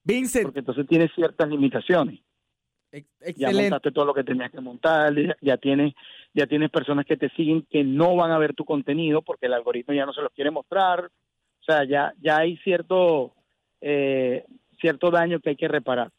Vincent, 0.04 0.46
porque 0.46 0.60
entonces 0.60 0.88
tienes 0.88 1.12
ciertas 1.14 1.50
limitaciones. 1.50 2.20
Ya 2.92 3.00
excelente. 3.22 3.62
montaste 3.64 3.92
todo 3.92 4.06
lo 4.06 4.14
que 4.14 4.26
tenías 4.26 4.52
que 4.52 4.60
montar, 4.60 5.16
ya, 5.16 5.36
ya 5.40 5.58
tienes 5.58 5.94
ya 6.34 6.46
tienes 6.46 6.70
personas 6.70 7.06
que 7.06 7.16
te 7.16 7.30
siguen 7.30 7.66
que 7.70 7.84
no 7.84 8.16
van 8.16 8.32
a 8.32 8.38
ver 8.38 8.54
tu 8.54 8.66
contenido 8.66 9.22
porque 9.22 9.46
el 9.46 9.54
algoritmo 9.54 9.94
ya 9.94 10.06
no 10.06 10.14
se 10.14 10.22
los 10.22 10.32
quiere 10.34 10.52
mostrar. 10.52 11.06
O 11.06 11.64
sea, 11.64 11.86
ya 11.86 12.14
ya 12.20 12.40
hay 12.40 12.58
cierto 12.58 13.34
eh, 13.80 14.46
cierto 14.80 15.10
daño 15.10 15.40
que 15.40 15.52
hay 15.52 15.56
que 15.56 15.68
reparar. 15.70 16.12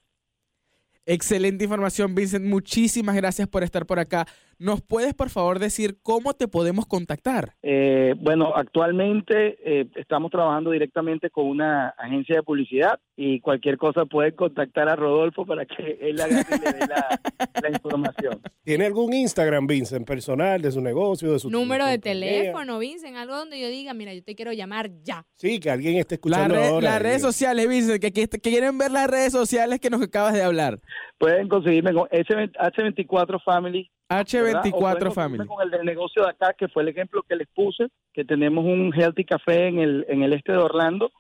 Excelente 1.05 1.65
información, 1.65 2.15
Vincent. 2.15 2.45
Muchísimas 2.45 3.17
gracias 3.17 3.49
por 3.49 3.65
estar 3.65 3.87
por 3.87 3.99
acá. 3.99 4.27
¿Nos 4.59 4.81
puedes, 4.83 5.15
por 5.15 5.31
favor, 5.31 5.59
decir 5.59 5.99
cómo 6.03 6.35
te 6.35 6.49
podemos 6.49 6.87
contactar? 6.87 7.55
Eh, 7.62 8.15
bueno, 8.19 8.53
actualmente 8.55 9.57
eh, 9.65 9.87
estamos 9.97 10.31
trabajando 10.31 10.71
directamente 10.71 11.31
con 11.31 11.47
una 11.47 11.88
agencia 11.99 12.37
de 12.37 12.43
publicidad 12.43 12.99
y 13.17 13.41
cualquier 13.41 13.77
cosa 13.79 14.05
pueden 14.07 14.35
contactar 14.37 14.88
a 14.88 14.97
Rodolfo 14.97 15.45
para 15.47 15.65
que 15.67 15.99
él 16.01 16.21
haga 16.21 16.41
y 16.49 16.61
le 16.65 16.73
dé 16.73 16.87
la, 16.87 17.21
la 17.62 17.69
información. 17.71 18.41
¿Tiene 18.65 18.87
algún 18.87 19.12
Instagram, 19.12 19.67
Vincent, 19.67 20.07
personal, 20.07 20.61
de 20.62 20.71
su 20.71 20.81
negocio, 20.81 21.33
de 21.33 21.38
su 21.38 21.51
Número 21.51 21.87
de 21.87 21.99
teléfono, 21.99 22.79
Vincent, 22.79 23.17
algo 23.17 23.37
donde 23.37 23.61
yo 23.61 23.69
diga, 23.69 23.95
mira, 23.95 24.15
yo 24.15 24.23
te 24.23 24.35
quiero 24.35 24.53
llamar 24.53 24.91
ya. 25.03 25.25
Sí, 25.37 25.59
que 25.61 25.71
alguien 25.71 25.97
esté 25.97 26.15
La 26.15 26.17
escuchando 26.17 26.55
re- 26.55 26.67
ahora. 26.69 26.91
las 26.93 27.03
redes 27.03 27.23
sociales, 27.23 27.69
Vincent, 27.69 28.01
que, 28.01 28.12
que- 28.12 28.29
que 28.29 28.38
quieren 28.41 28.79
ver 28.79 28.91
las 28.91 29.09
redes 29.11 29.33
sociales 29.33 29.81
que 29.81 29.91
nos 29.91 30.03
acabas 30.03 30.33
de 30.35 30.43
hablar. 30.43 30.79
Pueden 31.19 31.49
conseguirme 31.49 31.93
con 31.93 32.09
H24 32.09 33.43
Family 33.45 33.91
H24 34.20 34.72
conseguirme 34.72 35.11
Family. 35.11 35.46
Con 35.46 35.62
el 35.62 35.70
del 35.70 35.85
negocio 35.85 36.25
de 36.25 36.31
acá, 36.31 36.55
que 36.55 36.68
fue 36.68 36.83
el 36.83 36.88
ejemplo 36.88 37.22
que 37.22 37.37
les 37.37 37.48
puse, 37.48 37.88
que 38.12 38.25
tenemos 38.25 38.64
un 38.64 38.92
healthy 38.94 39.25
café 39.25 39.68
en 39.68 39.79
el, 39.79 40.05
en 40.09 40.22
el 40.22 40.33
este 40.33 40.53
de 40.53 40.59
Orlando, 40.59 41.11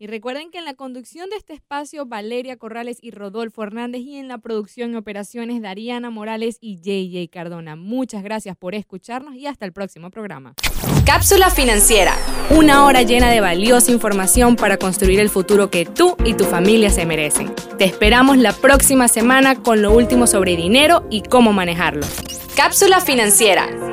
Y 0.00 0.06
recuerden 0.06 0.52
que 0.52 0.58
en 0.58 0.64
la 0.64 0.74
conducción 0.74 1.28
de 1.28 1.34
este 1.34 1.54
espacio, 1.54 2.06
Valeria 2.06 2.56
Corrales 2.56 2.98
y 3.02 3.10
Rodolfo 3.10 3.64
Hernández, 3.64 4.02
y 4.02 4.16
en 4.16 4.28
la 4.28 4.38
producción 4.38 4.92
y 4.92 4.96
operaciones, 4.96 5.60
Dariana 5.60 6.08
Morales 6.08 6.58
y 6.60 6.76
JJ 6.76 7.28
Cardona. 7.32 7.74
Muchas 7.74 8.22
gracias 8.22 8.56
por 8.56 8.76
escucharnos 8.76 9.34
y 9.34 9.46
hasta 9.46 9.66
el 9.66 9.72
próximo 9.72 10.10
programa. 10.10 10.54
Cápsula 11.04 11.50
financiera, 11.50 12.14
una 12.50 12.84
hora 12.84 13.02
llena 13.02 13.28
de 13.28 13.40
valiosa 13.40 13.90
información 13.90 14.54
para 14.54 14.76
construir 14.76 15.18
el 15.18 15.30
futuro 15.30 15.68
que 15.68 15.84
tú 15.84 16.16
y 16.24 16.34
tu 16.34 16.44
familia 16.44 16.90
se 16.90 17.04
merecen. 17.04 17.52
Te 17.76 17.84
esperamos 17.84 18.38
la 18.38 18.52
próxima 18.52 19.08
semana 19.08 19.56
con 19.56 19.82
lo 19.82 19.90
último 19.90 20.28
sobre 20.28 20.54
dinero 20.54 21.08
y 21.10 21.22
cómo 21.22 21.52
manejarlo. 21.52 22.06
Cápsula 22.54 23.00
financiera 23.00 23.87